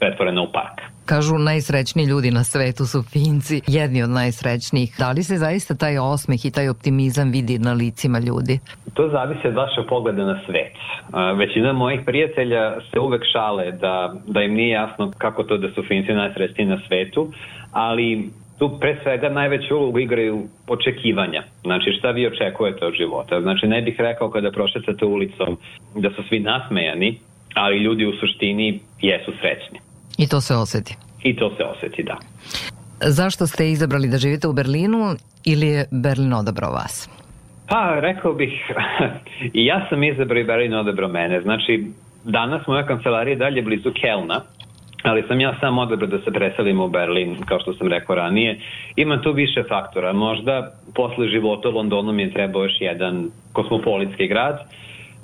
pretvorena 0.00 0.42
u 0.42 0.52
park. 0.52 0.94
Kažu 1.06 1.38
najsrećniji 1.38 2.06
ljudi 2.06 2.30
na 2.30 2.44
svetu 2.44 2.86
su 2.86 3.02
Finci, 3.02 3.60
jedni 3.66 4.02
od 4.02 4.10
najsrećnijih. 4.10 4.94
Da 4.98 5.10
li 5.10 5.22
se 5.22 5.36
zaista 5.36 5.74
taj 5.74 5.98
osmeh 5.98 6.44
i 6.44 6.50
taj 6.50 6.68
optimizam 6.68 7.30
vidi 7.30 7.58
na 7.58 7.72
licima 7.72 8.18
ljudi? 8.18 8.58
To 8.94 9.08
zavisi 9.08 9.48
od 9.48 9.54
vašeg 9.54 9.84
pogleda 9.88 10.24
na 10.24 10.40
svet. 10.46 10.72
Većina 11.36 11.72
mojih 11.72 12.00
prijatelja 12.06 12.80
se 12.90 13.00
uvek 13.00 13.22
šale 13.32 13.72
da, 13.72 14.14
da 14.26 14.42
im 14.42 14.54
nije 14.54 14.70
jasno 14.70 15.12
kako 15.18 15.42
to 15.42 15.56
da 15.56 15.68
su 15.74 15.82
Finci 15.88 16.12
najsrećniji 16.12 16.66
na 16.66 16.78
svetu, 16.86 17.32
ali 17.72 18.30
tu 18.58 18.78
pre 18.80 18.98
svega 19.02 19.28
najveću 19.28 19.76
ulogu 19.76 19.98
igraju 19.98 20.48
očekivanja. 20.66 21.42
Znači 21.62 21.92
šta 21.98 22.10
vi 22.10 22.26
očekujete 22.26 22.86
od 22.86 22.94
života. 22.94 23.40
Znači 23.40 23.66
ne 23.66 23.82
bih 23.82 23.94
rekao 23.98 24.30
kada 24.30 24.50
prošetate 24.50 25.04
ulicom 25.04 25.56
da 25.94 26.10
su 26.10 26.22
svi 26.28 26.40
nasmejani, 26.40 27.18
ali 27.54 27.78
ljudi 27.78 28.06
u 28.06 28.12
suštini 28.20 28.80
jesu 29.00 29.32
srećni. 29.40 29.78
I 30.18 30.28
to 30.28 30.40
se 30.40 30.54
oseti. 30.54 30.96
I 31.22 31.36
to 31.36 31.56
se 31.56 31.64
oseti, 31.64 32.02
da. 32.02 32.16
Zašto 33.00 33.46
ste 33.46 33.70
izabrali 33.70 34.08
da 34.08 34.18
živite 34.18 34.48
u 34.48 34.52
Berlinu 34.52 35.14
ili 35.44 35.66
je 35.66 35.84
Berlin 35.90 36.32
odabrao 36.32 36.72
vas? 36.72 37.08
Pa, 37.68 38.00
rekao 38.00 38.32
bih, 38.32 38.52
i 39.60 39.66
ja 39.66 39.86
sam 39.88 40.04
izabrao 40.04 40.40
i 40.40 40.44
Berlin 40.44 40.74
odabrao 40.74 41.08
mene. 41.08 41.40
Znači, 41.40 41.86
danas 42.24 42.66
moja 42.66 42.86
kancelarija 42.86 43.32
je 43.32 43.38
dalje 43.38 43.62
blizu 43.62 43.92
Kelna, 44.00 44.40
ali 45.04 45.22
sam 45.28 45.40
ja 45.40 45.54
sam 45.60 45.78
odabrao 45.78 46.08
da 46.08 46.18
se 46.18 46.32
preselim 46.32 46.80
u 46.80 46.88
Berlin, 46.88 47.36
kao 47.46 47.60
što 47.60 47.72
sam 47.72 47.88
rekao 47.88 48.16
ranije. 48.16 48.60
Ima 48.96 49.20
tu 49.22 49.32
više 49.32 49.62
faktora. 49.68 50.12
Možda 50.12 50.72
posle 50.94 51.28
života 51.28 51.68
u 51.68 51.72
Londonu 51.72 52.12
mi 52.12 52.22
je 52.22 52.32
trebao 52.32 52.62
još 52.62 52.80
jedan 52.80 53.30
kosmopolitski 53.52 54.26
grad. 54.26 54.58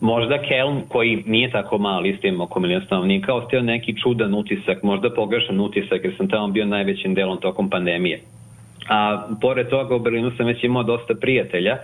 Možda 0.00 0.38
Kelm, 0.38 0.80
koji 0.88 1.22
nije 1.26 1.50
tako 1.50 1.78
mali, 1.78 2.08
isto 2.08 2.26
ima 2.26 2.44
oko 2.44 2.60
milijon 2.60 2.82
stanovnika, 2.86 3.34
ostao 3.34 3.62
neki 3.62 3.96
čudan 4.02 4.34
utisak, 4.34 4.82
možda 4.82 5.10
pogrešan 5.10 5.60
utisak, 5.60 6.04
jer 6.04 6.14
sam 6.16 6.28
tamo 6.28 6.48
bio 6.48 6.66
najvećim 6.66 7.14
delom 7.14 7.38
tokom 7.38 7.70
pandemije. 7.70 8.20
A 8.88 9.26
pored 9.40 9.68
toga 9.68 9.94
u 9.94 9.98
Berlinu 9.98 10.30
sam 10.36 10.46
već 10.46 10.64
imao 10.64 10.82
dosta 10.82 11.14
prijatelja, 11.20 11.76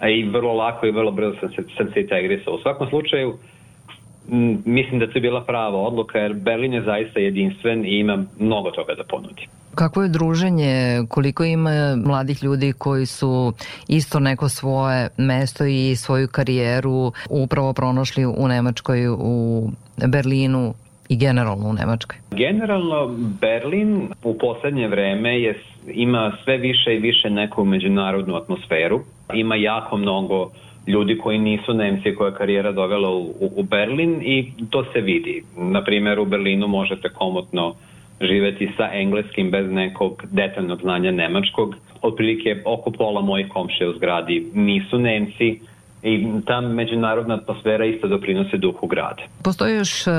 a 0.00 0.08
i 0.08 0.22
vrlo 0.22 0.52
lako 0.52 0.86
i 0.86 0.90
vrlo 0.90 1.10
brzo 1.10 1.34
sam 1.40 1.48
se, 1.48 1.62
sam 1.76 1.86
se 1.92 2.00
integrisao. 2.00 2.54
U 2.54 2.58
svakom 2.58 2.88
slučaju, 2.88 3.38
mislim 4.64 5.00
da 5.00 5.06
to 5.06 5.12
je 5.14 5.20
bila 5.20 5.44
prava 5.44 5.78
odluka 5.78 6.18
jer 6.18 6.34
Berlin 6.34 6.72
je 6.72 6.82
zaista 6.82 7.20
jedinstven 7.20 7.84
i 7.84 7.98
ima 7.98 8.24
mnogo 8.38 8.70
toga 8.70 8.94
da 8.94 9.04
ponudi. 9.04 9.48
Kako 9.74 10.02
je 10.02 10.08
druženje, 10.08 11.02
koliko 11.08 11.44
ima 11.44 11.96
mladih 11.96 12.42
ljudi 12.42 12.72
koji 12.72 13.06
su 13.06 13.52
isto 13.88 14.20
neko 14.20 14.48
svoje 14.48 15.08
mesto 15.16 15.64
i 15.64 15.96
svoju 15.96 16.28
karijeru 16.28 17.12
upravo 17.30 17.72
pronašli 17.72 18.26
u 18.26 18.48
Nemačkoj, 18.48 19.08
u 19.08 19.68
Berlinu 20.08 20.74
i 21.08 21.16
generalno 21.16 21.68
u 21.68 21.72
Nemačkoj? 21.72 22.16
Generalno 22.30 23.14
Berlin 23.40 24.08
u 24.24 24.38
poslednje 24.38 24.88
vreme 24.88 25.40
je, 25.40 25.60
ima 25.86 26.36
sve 26.44 26.56
više 26.56 26.94
i 26.94 26.98
više 26.98 27.30
neku 27.30 27.64
međunarodnu 27.64 28.36
atmosferu. 28.36 29.00
Ima 29.34 29.56
jako 29.56 29.96
mnogo 29.96 30.50
ljudi 30.86 31.18
koji 31.18 31.38
nisu 31.38 31.74
Nemci 31.74 32.14
koja 32.14 32.28
je 32.28 32.34
karijera 32.34 32.72
dovela 32.72 33.10
u, 33.10 33.34
u 33.56 33.62
Berlin 33.62 34.22
i 34.22 34.52
to 34.70 34.84
se 34.92 35.00
vidi. 35.00 35.42
Na 35.56 35.84
primjer 35.84 36.18
u 36.18 36.24
Berlinu 36.24 36.68
možete 36.68 37.08
komotno 37.08 37.74
živeti 38.20 38.70
sa 38.76 38.90
engleskim 38.92 39.50
bez 39.50 39.70
nekog 39.70 40.24
detaljnog 40.30 40.80
znanja 40.80 41.10
nemačkog. 41.10 41.74
Otprilike 42.02 42.62
oko 42.64 42.90
pola 42.90 43.20
mojih 43.20 43.48
komšija 43.48 43.90
u 43.90 43.92
zgradi 43.92 44.46
nisu 44.54 44.98
Nemci, 44.98 45.60
i 46.04 46.26
ta 46.46 46.60
međunarodna 46.60 47.34
atmosfera 47.34 47.84
isto 47.84 48.08
doprinose 48.08 48.56
duhu 48.56 48.86
grada. 48.86 49.22
Postoji 49.42 49.74
još 49.74 50.06
e, 50.06 50.10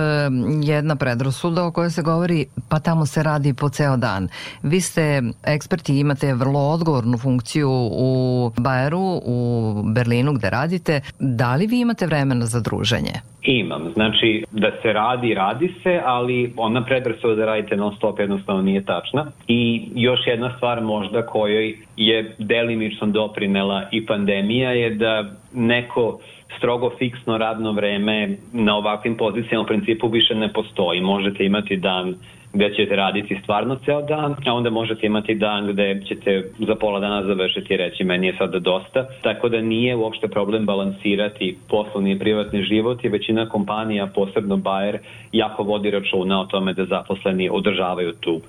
jedna 0.63 0.95
predrasuda 0.95 1.65
o 1.65 1.71
kojoj 1.71 1.89
se 1.89 2.01
govori, 2.01 2.45
pa 2.69 2.79
tamo 2.79 3.05
se 3.05 3.23
radi 3.23 3.53
po 3.53 3.69
ceo 3.69 3.97
dan. 3.97 4.27
Vi 4.63 4.81
ste 4.81 5.21
eksperti, 5.43 5.99
imate 5.99 6.33
vrlo 6.33 6.59
odgovornu 6.59 7.17
funkciju 7.17 7.69
u 7.91 8.51
Bajeru, 8.57 9.21
u 9.25 9.73
Berlinu 9.85 10.33
gde 10.33 10.49
radite. 10.49 11.01
Da 11.19 11.55
li 11.55 11.67
vi 11.67 11.79
imate 11.79 12.05
vremena 12.05 12.45
za 12.45 12.59
druženje? 12.59 13.34
Imam. 13.47 13.89
Znači, 13.93 14.43
da 14.51 14.71
se 14.81 14.93
radi, 14.93 15.33
radi 15.33 15.73
se, 15.83 16.01
ali 16.05 16.53
ona 16.57 16.85
predrasuda 16.85 17.35
da 17.35 17.45
radite 17.45 17.75
non 17.75 17.95
stop 17.95 18.19
jednostavno 18.19 18.61
nije 18.61 18.85
tačna. 18.85 19.25
I 19.47 19.87
još 19.95 20.19
jedna 20.25 20.53
stvar 20.57 20.81
možda 20.81 21.25
kojoj 21.25 21.77
je 21.97 22.35
delimično 22.37 23.07
doprinela 23.07 23.83
i 23.91 24.05
pandemija 24.05 24.71
je 24.71 24.89
da 24.89 25.31
neko 25.53 26.19
strogo 26.57 26.91
fiksno 26.97 27.37
radno 27.37 27.71
vreme 27.71 28.37
na 28.53 28.77
ovakvim 28.77 29.17
pozicijama 29.17 29.63
u 29.63 29.67
principu 29.67 30.07
više 30.07 30.35
ne 30.35 30.53
postoji. 30.53 31.01
Možete 31.01 31.45
imati 31.45 31.77
dan 31.77 32.15
gde 32.55 32.73
ćete 32.75 32.95
raditi 32.95 33.39
stvarno 33.43 33.75
ceo 33.85 34.01
dan, 34.01 34.35
a 34.45 34.53
onda 34.53 34.69
možete 34.69 35.05
imati 35.05 35.35
dan 35.35 35.67
gde 35.67 36.01
ćete 36.07 36.43
za 36.67 36.75
pola 36.75 36.99
dana 36.99 37.23
završiti 37.23 37.73
i 37.73 37.77
reći 37.77 38.03
meni 38.03 38.27
je 38.27 38.35
sada 38.37 38.59
dosta. 38.59 39.07
Tako 39.21 39.49
da 39.49 39.61
nije 39.61 39.95
uopšte 39.95 40.27
problem 40.27 40.65
balansirati 40.65 41.57
poslovni 41.69 42.11
i 42.11 42.19
privatni 42.19 42.63
život 42.63 43.03
i 43.03 43.09
većina 43.09 43.49
kompanija, 43.49 44.07
posebno 44.15 44.55
Bayer, 44.57 44.97
jako 45.31 45.63
vodi 45.63 45.91
računa 45.91 46.41
o 46.41 46.45
tome 46.45 46.73
da 46.73 46.85
zaposleni 46.85 47.49
održavaju 47.51 48.13
tu 48.19 48.33
uh, 48.33 48.41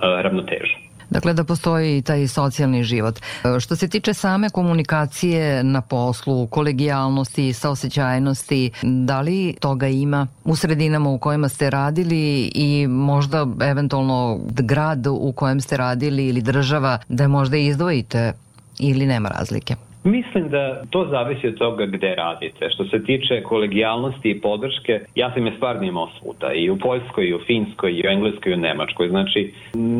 ravnotežu. 0.00 0.93
Dakle, 1.14 1.32
da 1.32 1.44
postoji 1.44 2.02
taj 2.02 2.28
socijalni 2.28 2.84
život. 2.84 3.20
E, 3.44 3.60
što 3.60 3.76
se 3.76 3.88
tiče 3.88 4.14
same 4.14 4.50
komunikacije 4.50 5.64
na 5.64 5.80
poslu, 5.80 6.46
kolegijalnosti, 6.46 7.52
saosećajnosti, 7.52 8.70
da 8.82 9.20
li 9.20 9.54
toga 9.60 9.88
ima 9.88 10.26
u 10.44 10.56
sredinama 10.56 11.10
u 11.10 11.18
kojima 11.18 11.48
ste 11.48 11.70
radili 11.70 12.50
i 12.54 12.86
možda 12.86 13.46
eventualno 13.60 14.40
grad 14.48 15.06
u 15.06 15.32
kojem 15.36 15.60
ste 15.60 15.76
radili 15.76 16.26
ili 16.26 16.42
država 16.42 16.98
da 17.08 17.28
možda 17.28 17.56
izdvojite 17.56 18.32
ili 18.78 19.06
nema 19.06 19.28
razlike? 19.28 19.76
Mislim 20.04 20.48
da 20.48 20.82
to 20.90 21.06
zavisi 21.10 21.48
od 21.48 21.58
toga 21.58 21.86
gde 21.86 22.14
radite. 22.14 22.70
Što 22.70 22.84
se 22.84 23.04
tiče 23.04 23.42
kolegijalnosti 23.42 24.30
i 24.30 24.40
podrške, 24.40 25.00
ja 25.14 25.32
sam 25.34 25.46
je 25.46 25.52
stvarno 25.56 25.82
imao 25.82 26.08
svuda. 26.18 26.52
I 26.52 26.70
u 26.70 26.78
Poljskoj, 26.78 27.24
i 27.26 27.34
u 27.34 27.40
Finskoj, 27.46 27.92
i 27.92 28.02
u 28.06 28.10
Engleskoj, 28.10 28.52
i 28.52 28.54
u 28.54 28.58
Nemačkoj. 28.58 29.08
Znači, 29.08 29.54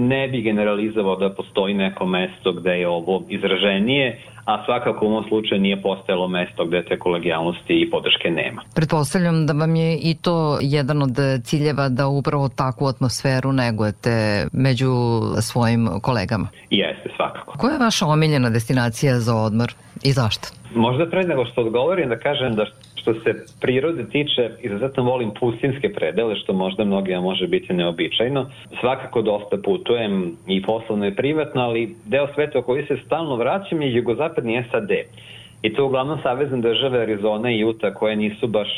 ne 0.08 0.28
bi 0.28 0.42
generalizovao 0.42 1.16
da 1.16 1.30
postoji 1.30 1.74
neko 1.74 2.06
mesto 2.06 2.52
gde 2.52 2.70
je 2.70 2.88
ovo 2.88 3.22
izraženije, 3.28 4.18
a 4.44 4.64
svakako 4.64 5.06
u 5.06 5.10
mom 5.10 5.24
slučaju 5.28 5.60
nije 5.60 5.82
postojalo 5.82 6.28
mesto 6.28 6.66
gde 6.66 6.84
te 6.84 6.98
kolegijalnosti 6.98 7.80
i 7.80 7.90
podrške 7.90 8.30
nema. 8.30 8.62
Pretpostavljam 8.74 9.46
da 9.46 9.52
vam 9.52 9.76
je 9.76 9.98
i 10.02 10.14
to 10.22 10.58
jedan 10.60 11.02
od 11.02 11.16
ciljeva 11.44 11.88
da 11.88 12.08
upravo 12.08 12.48
takvu 12.48 12.86
atmosferu 12.86 13.52
negujete 13.52 14.46
među 14.52 14.92
svojim 15.40 15.88
kolegama. 16.02 16.48
Jeste, 16.70 17.10
svakako. 17.16 17.58
Koja 17.58 17.72
je 17.72 17.78
vaša 17.78 18.06
omiljena 18.06 18.50
destinacija 18.50 19.20
za 19.20 19.34
odmor 19.36 19.74
i 20.02 20.12
zašto? 20.12 20.48
Možda 20.74 21.06
pre 21.06 21.22
nego 21.22 21.44
što 21.44 21.60
odgovorim 21.60 22.08
da 22.08 22.18
kažem 22.18 22.54
da 22.54 22.66
što 22.94 23.14
se 23.14 23.44
prirode 23.60 24.04
tiče, 24.04 24.50
izuzetno 24.60 25.02
volim 25.02 25.30
pustinske 25.40 25.92
predele, 25.92 26.36
što 26.36 26.52
možda 26.52 26.84
mnogima 26.84 27.20
može 27.20 27.46
biti 27.46 27.72
neobičajno. 27.72 28.50
Svakako 28.80 29.22
dosta 29.22 29.56
putujem 29.64 30.36
i 30.46 30.62
poslovno 30.62 31.06
i 31.06 31.14
privatno, 31.14 31.60
ali 31.60 31.94
deo 32.04 32.28
sveta 32.34 32.62
koji 32.62 32.86
se 32.86 32.96
stalno 33.06 33.36
vraćam 33.36 33.82
je 33.82 33.94
jugozapadni 33.94 34.64
SAD. 34.70 34.90
I 35.62 35.74
to 35.74 35.86
uglavnom 35.86 36.18
savezne 36.22 36.58
države 36.58 37.02
Arizona 37.02 37.50
i 37.50 37.64
Utah 37.64 37.94
koje 37.94 38.16
nisu 38.16 38.46
baš 38.46 38.68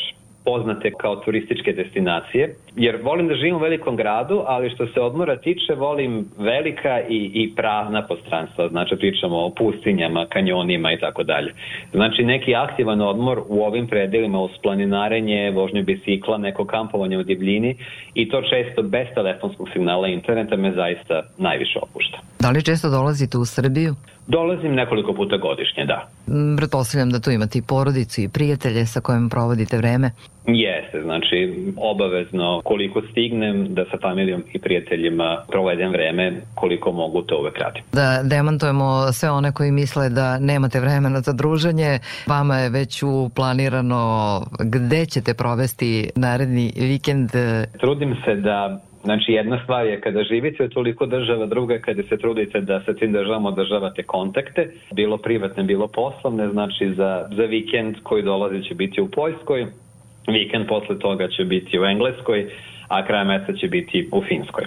poznate 0.44 0.90
kao 1.00 1.16
turističke 1.16 1.72
destinacije, 1.72 2.55
jer 2.77 2.99
volim 3.03 3.29
da 3.29 3.35
živim 3.35 3.57
u 3.57 3.59
velikom 3.59 3.97
gradu, 3.97 4.43
ali 4.47 4.71
što 4.71 4.87
se 4.87 5.01
odmora 5.01 5.37
tiče, 5.37 5.75
volim 5.75 6.29
velika 6.39 7.01
i, 7.09 7.31
i 7.35 7.55
prazna 7.57 8.07
prostranstva, 8.07 8.69
znači 8.69 8.97
pričamo 8.97 9.37
o 9.37 9.51
pustinjama, 9.51 10.27
kanjonima 10.27 10.93
i 10.93 10.99
tako 11.01 11.23
dalje. 11.23 11.53
Znači 11.93 12.23
neki 12.23 12.55
aktivan 12.55 13.01
odmor 13.01 13.43
u 13.49 13.62
ovim 13.65 13.87
predelima 13.87 14.41
uz 14.41 14.51
planinarenje, 14.62 15.51
vožnju 15.51 15.83
bicikla, 15.83 16.39
neko 16.39 16.65
kampovanje 16.65 17.19
u 17.19 17.23
divljini 17.23 17.77
i 18.15 18.29
to 18.29 18.43
često 18.43 18.83
bez 18.83 19.07
telefonskog 19.15 19.69
signala 19.73 20.09
interneta 20.09 20.57
me 20.57 20.73
zaista 20.73 21.23
najviše 21.39 21.79
opušta. 21.83 22.19
Da 22.41 22.51
li 22.51 22.65
često 22.65 22.91
dolazite 22.91 23.39
u 23.39 23.45
Srbiju? 23.45 23.95
Dolazim 24.27 24.75
nekoliko 24.75 25.15
puta 25.15 25.37
godišnje, 25.37 25.85
da. 25.85 26.09
Mm, 26.27 26.57
Pretpostavljam 26.57 27.11
da 27.11 27.21
tu 27.21 27.31
imate 27.31 27.59
i 27.59 27.62
porodicu 27.62 28.21
i 28.21 28.29
prijatelje 28.29 28.87
sa 28.87 29.01
kojim 29.01 29.29
provodite 29.29 29.77
vreme. 29.77 30.11
Jeste, 30.46 31.02
znači 31.02 31.54
obavezno 31.76 32.61
koliko 32.64 33.02
stignem 33.11 33.74
da 33.74 33.85
sa 33.85 33.98
familijom 34.02 34.42
i 34.52 34.59
prijateljima 34.59 35.44
provedem 35.48 35.90
vreme 35.90 36.32
koliko 36.54 36.92
mogu 36.92 37.22
to 37.22 37.38
uvek 37.38 37.59
radim. 37.59 37.82
Da 37.92 38.22
demantujemo 38.22 39.12
sve 39.12 39.30
one 39.30 39.52
koji 39.52 39.70
misle 39.70 40.09
da 40.09 40.38
nemate 40.38 40.80
vremena 40.80 41.20
za 41.20 41.32
druženje. 41.32 41.98
Vama 42.26 42.56
je 42.59 42.70
već 42.70 43.02
uplanirano 43.02 44.42
gde 44.61 45.06
ćete 45.06 45.35
provesti 45.35 46.11
naredni 46.16 46.72
vikend. 46.76 47.30
Trudim 47.80 48.16
se 48.24 48.35
da 48.35 48.80
Znači, 49.06 49.32
jedna 49.32 49.61
stvar 49.62 49.87
je 49.87 50.00
kada 50.00 50.22
živite 50.22 50.64
u 50.64 50.68
toliko 50.68 51.06
država, 51.06 51.46
druga 51.46 51.74
je 51.74 51.80
kada 51.80 52.02
se 52.02 52.16
trudite 52.16 52.61
da 52.61 52.80
sa 52.80 52.94
tim 52.94 53.12
državama 53.12 53.48
održavate 53.48 54.02
kontakte, 54.02 54.70
bilo 54.92 55.18
privatne, 55.18 55.62
bilo 55.62 55.87
poslovne, 55.88 56.48
znači 56.48 56.94
za, 56.94 57.28
za 57.30 57.42
vikend 57.42 57.96
koji 58.02 58.22
dolazi 58.22 58.62
će 58.62 58.74
biti 58.74 59.00
u 59.00 59.09
Poljskoj, 59.09 59.66
vikend 60.27 60.69
posle 60.69 60.99
toga 60.99 61.29
će 61.29 61.45
biti 61.45 61.79
u 61.79 61.85
Engleskoj, 61.85 62.51
a 62.89 63.07
kraj 63.07 63.25
meseca 63.25 63.59
će 63.59 63.69
biti 63.69 64.09
u 64.12 64.23
Finskoj. 64.29 64.65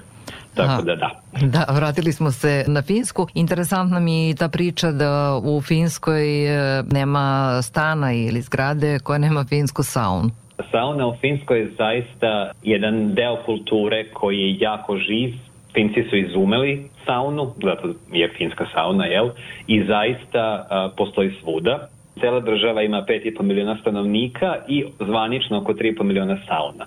Tako 0.56 0.82
da 0.82 0.96
da. 0.96 1.10
Da, 1.42 1.66
vratili 1.74 2.12
smo 2.14 2.32
se 2.32 2.66
na 2.68 2.82
Finsku. 2.82 3.28
Interesantna 3.34 4.00
mi 4.00 4.28
je 4.28 4.36
ta 4.36 4.50
priča 4.50 4.92
da 4.92 5.42
u 5.44 5.62
Finskoj 5.62 6.46
e, 6.46 6.84
nema 6.92 7.60
stana 7.62 8.14
ili 8.14 8.42
zgrade 8.42 9.00
koja 9.00 9.18
nema 9.20 9.46
finsku 9.50 9.84
saunu. 9.84 10.30
Sauna 10.72 11.08
u 11.08 11.16
Finskoj 11.22 11.60
je 11.60 11.72
zaista 11.78 12.52
jedan 12.64 13.14
deo 13.14 13.38
kulture 13.46 14.06
koji 14.14 14.38
je 14.38 14.58
jako 14.60 14.98
živ. 14.98 15.34
Finci 15.74 16.04
su 16.10 16.18
izumeli 16.18 16.90
saunu, 17.06 17.54
zato 17.64 17.94
je 18.12 18.34
finska 18.38 18.66
sauna, 18.74 19.06
jel? 19.06 19.30
I 19.68 19.84
zaista 19.86 20.68
a, 20.70 20.90
postoji 20.98 21.32
svuda. 21.42 21.88
Cela 22.20 22.40
država 22.40 22.84
ima 22.84 23.06
5,5 23.08 23.42
miliona 23.42 23.78
stanovnika 23.82 24.56
i 24.68 24.86
zvanično 25.00 25.58
oko 25.58 25.74
3,5 25.74 26.04
miliona 26.04 26.38
sauna. 26.48 26.86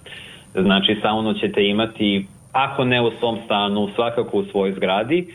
Znači, 0.54 0.96
saunu 1.02 1.34
ćete 1.34 1.66
imati, 1.68 2.26
ako 2.52 2.84
ne 2.84 3.02
u 3.02 3.10
svom 3.18 3.38
stanu, 3.44 3.88
svakako 3.94 4.38
u 4.38 4.44
svojoj 4.44 4.72
zgradi 4.72 5.26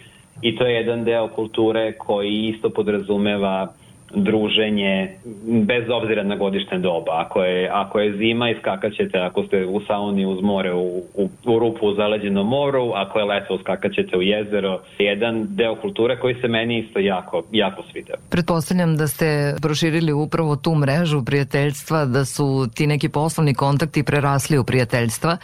i 0.41 0.55
to 0.55 0.65
je 0.65 0.75
jedan 0.75 1.03
deo 1.03 1.27
kulture 1.27 1.91
koji 1.97 2.53
isto 2.55 2.69
podrazumeva 2.69 3.67
druženje 4.15 5.09
bez 5.45 5.83
obzira 5.89 6.23
na 6.23 6.35
godišnje 6.35 6.77
doba. 6.79 7.11
Ako 7.25 7.43
je, 7.43 7.69
ako 7.73 7.99
je 7.99 8.17
zima 8.17 8.49
iskakaćete, 8.49 9.19
ako 9.19 9.43
ste 9.43 9.65
u 9.65 9.81
sauni 9.87 10.25
uz 10.25 10.41
more 10.41 10.73
u, 10.73 11.03
u, 11.15 11.29
u 11.45 11.59
rupu 11.59 11.87
u 11.87 11.93
zaleđenom 11.93 12.47
moru, 12.47 12.91
ako 12.95 13.19
je 13.19 13.25
leto 13.25 13.55
uskakaćete 13.55 14.17
u 14.17 14.21
jezero. 14.21 14.79
Jedan 14.99 15.45
deo 15.49 15.75
kulture 15.75 16.19
koji 16.19 16.35
se 16.41 16.47
meni 16.47 16.79
isto 16.79 16.99
jako, 16.99 17.43
jako 17.51 17.83
sviđa. 17.91 18.13
Pretpostavljam 18.29 18.97
da 18.97 19.07
ste 19.07 19.55
proširili 19.61 20.13
upravo 20.13 20.55
tu 20.55 20.75
mrežu 20.75 21.25
prijateljstva, 21.25 22.05
da 22.05 22.25
su 22.25 22.67
ti 22.75 22.87
neki 22.87 23.09
poslovni 23.09 23.53
kontakti 23.53 24.03
prerasli 24.03 24.57
u 24.57 24.63
prijateljstva 24.63 25.37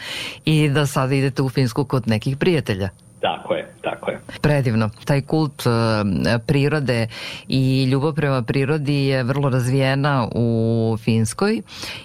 i 0.45 0.69
da 0.69 0.85
sad 0.85 1.11
idete 1.11 1.41
u 1.41 1.49
Finsku 1.49 1.85
kod 1.85 2.07
nekih 2.07 2.37
prijatelja. 2.37 2.89
Tako 3.23 3.55
je, 3.55 3.65
tako 3.81 4.11
je. 4.11 4.19
Predivno. 4.41 4.89
Taj 5.05 5.21
kult 5.21 5.65
uh, 5.65 5.71
prirode 6.47 7.07
i 7.47 7.83
ljubav 7.83 8.13
prema 8.13 8.41
prirodi 8.41 9.05
je 9.05 9.23
vrlo 9.23 9.49
razvijena 9.49 10.27
u 10.35 10.97
Finskoj 11.03 11.61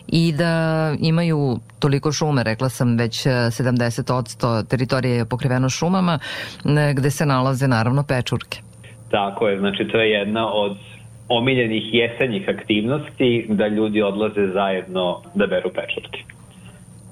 i 0.09 0.33
da 0.33 0.95
imaju 1.01 1.59
toliko 1.79 2.13
šume, 2.13 2.43
rekla 2.43 2.69
sam 2.69 2.97
već 2.97 3.27
70% 3.27 4.69
teritorije 4.69 5.17
je 5.17 5.25
pokriveno 5.25 5.69
šumama, 5.69 6.19
gde 6.95 7.11
se 7.11 7.27
nalaze 7.27 7.69
naravno 7.69 8.05
pečurke. 8.09 8.59
Tako 9.11 9.49
je, 9.49 9.59
znači 9.59 9.89
to 9.93 10.01
je 10.01 10.11
jedna 10.11 10.53
od 10.53 10.77
omiljenih 11.29 11.95
jesenjih 11.95 12.49
aktivnosti 12.49 13.47
da 13.49 13.67
ljudi 13.69 14.03
odlaze 14.03 14.47
zajedno 14.47 15.23
da 15.35 15.47
beru 15.47 15.71
pečurke. 15.71 16.23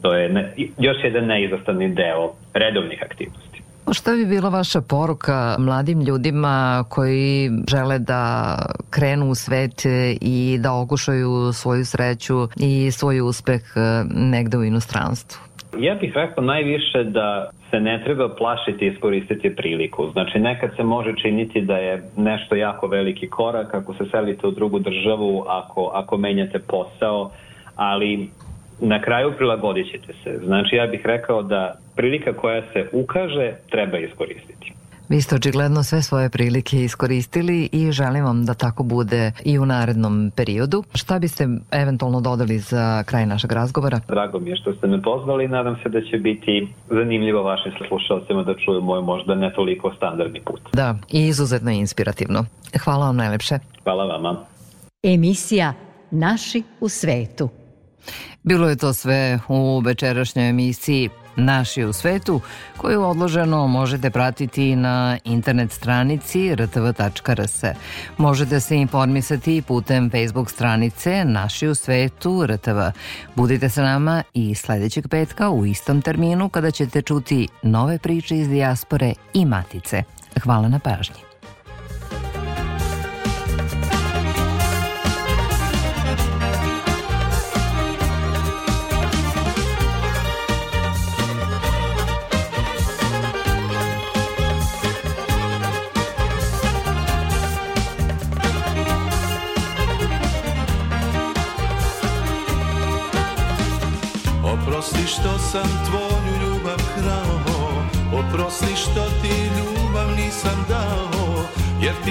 To 0.03 0.15
je 0.15 0.29
ne, 0.29 0.53
još 0.79 0.97
jedan 1.05 1.27
neizostavni 1.27 1.89
deo 1.89 2.33
redovnih 2.55 3.03
aktivnosti. 3.03 3.46
Šta 3.93 4.13
bi 4.13 4.27
bila 4.27 4.49
vaša 4.49 4.81
poruka 4.81 5.57
mladim 5.59 6.01
ljudima 6.01 6.85
koji 6.89 7.51
žele 7.71 7.99
da 7.99 8.57
krenu 8.91 9.31
u 9.31 9.35
svet 9.35 9.83
i 10.21 10.59
da 10.61 10.75
okušaju 10.75 11.53
svoju 11.53 11.85
sreću 11.85 12.49
i 12.57 12.91
svoj 12.91 13.21
uspeh 13.21 13.63
negde 14.15 14.59
u 14.59 14.65
inostranstvu? 14.65 15.41
Ja 15.79 15.95
bih 15.95 16.13
rekao 16.15 16.45
najviše 16.45 17.05
da 17.05 17.51
se 17.71 17.81
ne 17.81 18.03
treba 18.05 18.35
plašiti 18.35 18.85
i 18.85 18.89
iskoristiti 18.89 19.57
priliku. 19.57 20.11
Znači 20.13 20.39
nekad 20.39 20.71
se 20.77 20.83
može 20.83 21.15
činiti 21.23 21.61
da 21.61 21.77
je 21.77 22.11
nešto 22.17 22.55
jako 22.55 22.87
veliki 22.87 23.29
korak 23.29 23.75
ako 23.75 23.95
se 23.95 24.05
selite 24.11 24.47
u 24.47 24.51
drugu 24.51 24.79
državu, 24.79 25.45
ako, 25.49 25.91
ako 25.95 26.17
menjate 26.17 26.59
posao, 26.59 27.31
ali 27.77 28.31
na 28.81 29.03
kraju 29.03 29.33
prilagodit 29.37 29.87
ćete 29.93 30.13
se. 30.25 30.41
Znači 30.45 30.77
ja 30.77 30.87
bih 30.87 31.01
rekao 31.05 31.43
da 31.43 31.79
prilika 31.97 32.33
koja 32.33 32.63
se 32.73 32.89
ukaže 32.93 33.53
treba 33.71 33.99
iskoristiti. 33.99 34.73
Vi 35.09 35.23
ste 35.23 35.35
očigledno 35.35 35.83
sve 35.83 36.03
svoje 36.03 36.31
prilike 36.31 36.77
iskoristili 36.85 37.69
i 37.73 37.93
želim 37.93 38.25
vam 38.25 38.45
da 38.45 38.55
tako 38.55 38.83
bude 38.83 39.33
i 39.45 39.59
u 39.59 39.67
narednom 39.67 40.33
periodu. 40.37 40.85
Šta 40.95 41.19
biste 41.19 41.49
eventualno 41.71 42.21
dodali 42.21 42.59
za 42.59 43.03
kraj 43.03 43.27
našeg 43.27 43.53
razgovora? 43.53 44.01
Drago 44.09 44.39
mi 44.39 44.51
je 44.51 44.57
što 44.57 44.75
ste 44.75 44.87
me 44.87 45.03
pozvali 45.03 45.45
i 45.45 45.49
nadam 45.49 45.77
se 45.83 45.89
da 45.89 46.01
će 46.01 46.19
biti 46.19 46.69
zanimljivo 46.91 47.43
vašim 47.43 47.73
slušalcima 47.89 48.43
da 48.43 48.55
čuju 48.55 48.81
moj 48.81 49.03
možda 49.03 49.35
ne 49.35 49.53
toliko 49.53 49.95
standardni 49.97 50.41
put. 50.41 50.61
Da, 50.73 50.95
i 51.13 51.27
izuzetno 51.27 51.71
inspirativno. 51.71 52.45
Hvala 52.85 53.07
vam 53.07 53.17
najlepše. 53.17 53.59
Hvala 53.85 54.05
vama. 54.05 54.37
Emisija 55.03 55.73
Naši 56.11 56.63
u 56.81 56.89
svetu. 56.89 57.49
Bilo 58.43 58.69
je 58.69 58.77
to 58.77 58.93
sve 58.93 59.39
u 59.49 59.81
večerašnjoj 59.81 60.49
emisiji 60.49 61.11
Naši 61.37 61.85
u 61.85 61.93
svetu, 61.93 62.41
koju 62.77 63.03
odloženo 63.03 63.67
možete 63.67 64.11
pratiti 64.11 64.77
na 64.77 65.19
internet 65.25 65.73
stranici 65.73 66.55
rtv.rs. 66.55 67.65
Možete 68.19 68.61
se 68.61 68.77
informisati 68.77 69.63
putem 69.63 70.11
Facebook 70.11 70.51
stranice 70.51 71.25
Naši 71.25 71.69
u 71.69 71.75
svetu 71.75 72.47
RTV. 72.47 72.79
Budite 73.35 73.69
sa 73.69 73.83
nama 73.83 74.23
i 74.35 74.55
sledećeg 74.55 75.09
petka 75.09 75.51
u 75.51 75.67
istom 75.67 76.03
terminu 76.03 76.49
kada 76.49 76.71
ćete 76.71 77.03
čuti 77.03 77.49
nove 77.63 77.99
priče 77.99 78.37
iz 78.37 78.49
dijaspore 78.49 79.13
i 79.35 79.45
matice. 79.45 80.03
Hvala 80.43 80.69
na 80.69 80.79
pažnji. 80.79 81.26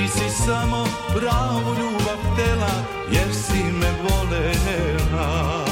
Si 0.08 0.44
samo 0.46 0.86
pravu 1.14 1.70
ljubav 1.80 2.20
tela 2.36 2.74
Jer 3.12 3.34
si 3.34 3.64
me 3.64 3.92
volela 4.04 5.66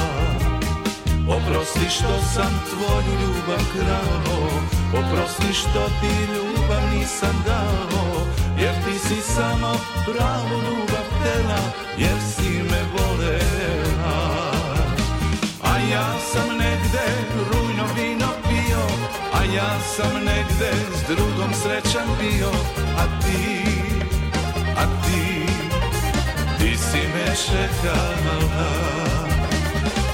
Oprosti 1.28 1.90
što 1.90 2.22
sam 2.34 2.62
tvoju 2.70 3.20
ljubav 3.20 3.64
krao 3.72 4.48
Oprosti 4.92 5.52
što 5.52 5.88
ti 6.00 6.32
ljubav 6.34 6.82
nisam 6.94 7.44
dao 7.46 8.26
Jer 8.58 8.74
ti 8.84 8.98
si 8.98 9.32
samo 9.34 9.72
pravu 10.04 10.56
ljubav 10.66 11.06
tela 11.22 11.60
Jer 11.98 12.18
si 12.34 12.50
me 12.50 12.82
volela 12.98 14.54
a 15.74 15.78
ja 15.78 16.18
sam 16.32 16.48
negde 16.48 17.06
rujno 17.50 17.84
vino 17.96 18.28
pio 18.42 18.84
A 19.32 19.44
ja 19.44 19.80
sam 19.96 20.24
negde 20.24 20.72
s 20.94 21.08
drugom 21.08 21.54
srećan 21.62 22.08
bio 22.20 22.50
A 22.98 23.20
ti, 23.20 23.83
a 24.76 24.84
ti, 25.04 25.46
ti 26.58 26.76
si 26.76 27.02
me 27.14 27.26
čekala 27.46 28.70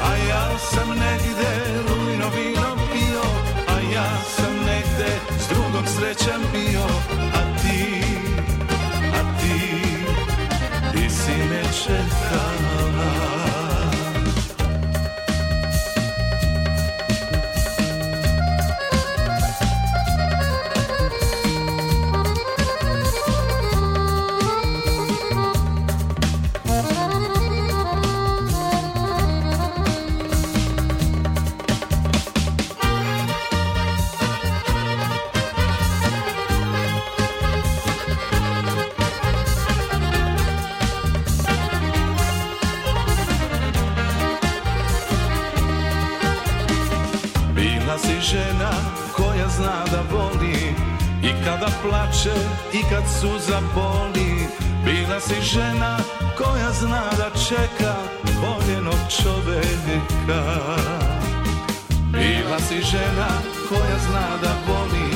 A 0.03 0.17
ja 0.29 0.59
sam 0.59 0.89
negde 0.89 1.53
rujno 1.89 2.29
vino 2.37 2.77
pio 2.93 3.27
A 3.69 3.81
ja 3.95 4.09
sam 4.37 4.55
negde 4.67 5.11
s 5.39 5.49
drugom 5.49 5.87
srećan 5.87 6.41
bio 6.53 6.87
A 7.35 7.43
ti, 7.63 8.03
a 9.13 9.21
ti, 9.41 9.81
ti 10.93 11.11
si 11.11 11.37
me 11.51 11.63
čekala 11.85 13.50
plače 51.91 52.35
i 52.73 52.83
kad 52.91 53.05
suza 53.21 53.61
boli 53.75 54.47
Bila 54.85 55.21
si 55.21 55.35
žena 55.43 55.99
koja 56.39 56.71
zna 56.73 57.03
da 57.19 57.31
čeka 57.49 57.95
voljenog 58.43 59.01
čoveka. 59.23 60.43
Bila 62.13 62.59
si 62.69 62.83
žena 62.83 63.29
koja 63.69 63.99
zna 64.09 64.27
da 64.43 64.53
voli 64.69 65.11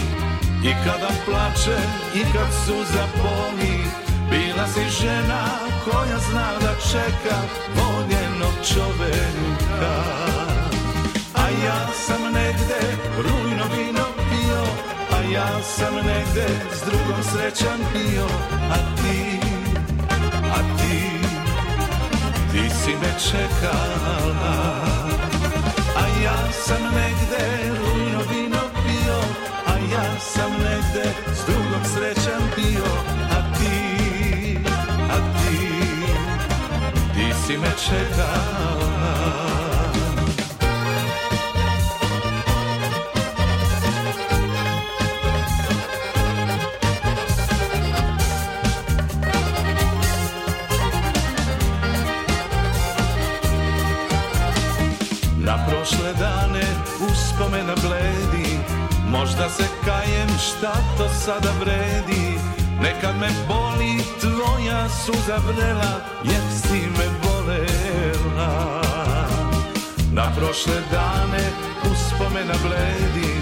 I 0.63 0.73
kada 0.85 1.11
plače 1.27 1.79
i 2.15 2.23
kad 2.33 2.51
suza 2.67 3.05
boli 3.23 3.77
Bila 4.31 4.67
si 4.67 5.03
žena 5.03 5.43
koja 5.85 6.19
zna 6.31 6.49
da 6.61 6.75
čeka 6.91 7.37
voljenog 7.77 8.55
čoveka. 8.75 9.95
A 11.35 11.49
ja 11.65 11.87
sam 12.07 12.23
negde 12.33 12.81
rujno 13.17 13.65
vino 13.77 14.04
ja 15.33 15.63
sam 15.63 15.95
negde 15.95 16.47
s 16.73 16.85
drugom 16.85 17.23
srećan 17.23 17.79
bio 17.93 18.27
A 18.71 18.77
ti, 18.97 19.39
a 20.51 20.77
ti, 20.79 21.11
ti 22.53 22.71
si 22.71 22.91
me 22.91 23.15
čekala. 23.31 24.57
A 25.97 26.07
ja 26.25 26.53
sam 26.53 26.83
negde 26.83 27.69
rujno 27.69 28.21
vino 28.31 28.61
pio 28.75 29.19
A 29.67 29.77
ja 29.93 30.21
sam 30.21 30.51
negde 30.53 31.11
s 31.35 31.47
drugom 31.47 31.85
srećan 31.95 32.43
bio 32.57 32.85
A 33.31 33.55
ti, 33.59 34.59
a 35.11 35.19
ti, 35.39 35.69
ti 37.15 37.35
si 37.47 37.59
me 37.59 37.71
čekala 37.89 39.64
prošle 55.85 56.13
dane 56.13 56.67
uspomena 57.11 57.75
bledi. 57.75 58.59
Možda 59.11 59.49
se 59.49 59.65
kajem 59.85 60.29
šta 60.39 60.73
to 60.99 61.09
sada 61.09 61.53
vredi. 61.61 62.39
Nekad 62.83 63.17
me 63.21 63.29
boli 63.49 64.05
tvoja 64.21 64.89
suza 64.89 65.37
vrela 65.47 66.01
Jer 66.25 66.43
si 66.63 66.81
me 66.97 67.07
volela. 67.23 68.83
Na 70.13 70.33
prošle 70.37 70.83
dane 70.91 71.45
uspomena 71.93 72.55
bledi 72.63 73.33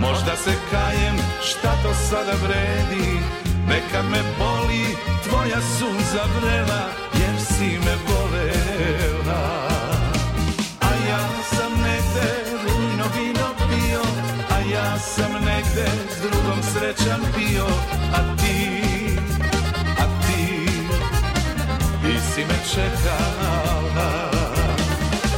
Možda 0.00 0.36
se 0.36 0.52
kajem 0.70 1.16
šta 1.42 1.72
to 1.82 1.94
sada 1.94 2.32
vredi. 2.42 3.20
Nekad 3.68 4.04
me 4.10 4.22
boli 4.38 4.96
tvoja 5.28 5.60
suza 5.78 6.24
vrela 6.40 6.82
Jer 7.14 7.40
si 7.40 7.78
me 7.78 7.96
volela 8.08 9.65
sam 14.98 15.32
negde 15.32 15.86
s 16.10 16.22
drugom 16.22 16.62
srećan 16.62 17.20
bio 17.36 17.66
A 18.14 18.36
ti, 18.36 18.80
a 19.98 20.04
ti, 20.22 20.66
ti 22.02 22.20
si 22.34 22.40
me 22.40 22.58
čekala. 22.74 24.30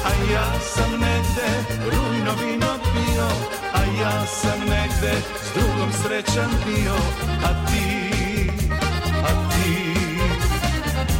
A 0.04 0.32
ja 0.32 0.60
sam 0.74 0.90
negde 0.90 1.50
rujno 1.84 2.32
vino 2.40 2.78
pio 2.92 3.28
A 3.74 4.02
ja 4.02 4.26
sam 4.26 4.60
negde 4.60 5.14
s 5.44 5.54
drugom 5.54 5.92
srećan 6.02 6.50
bio 6.66 6.94
A 7.44 7.66
ti, 7.66 8.50
a 9.22 9.50
ti, 9.50 9.94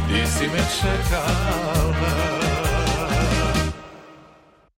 ti 0.07 0.27
si 0.37 0.47
me 0.47 0.63
čekala 0.81 1.88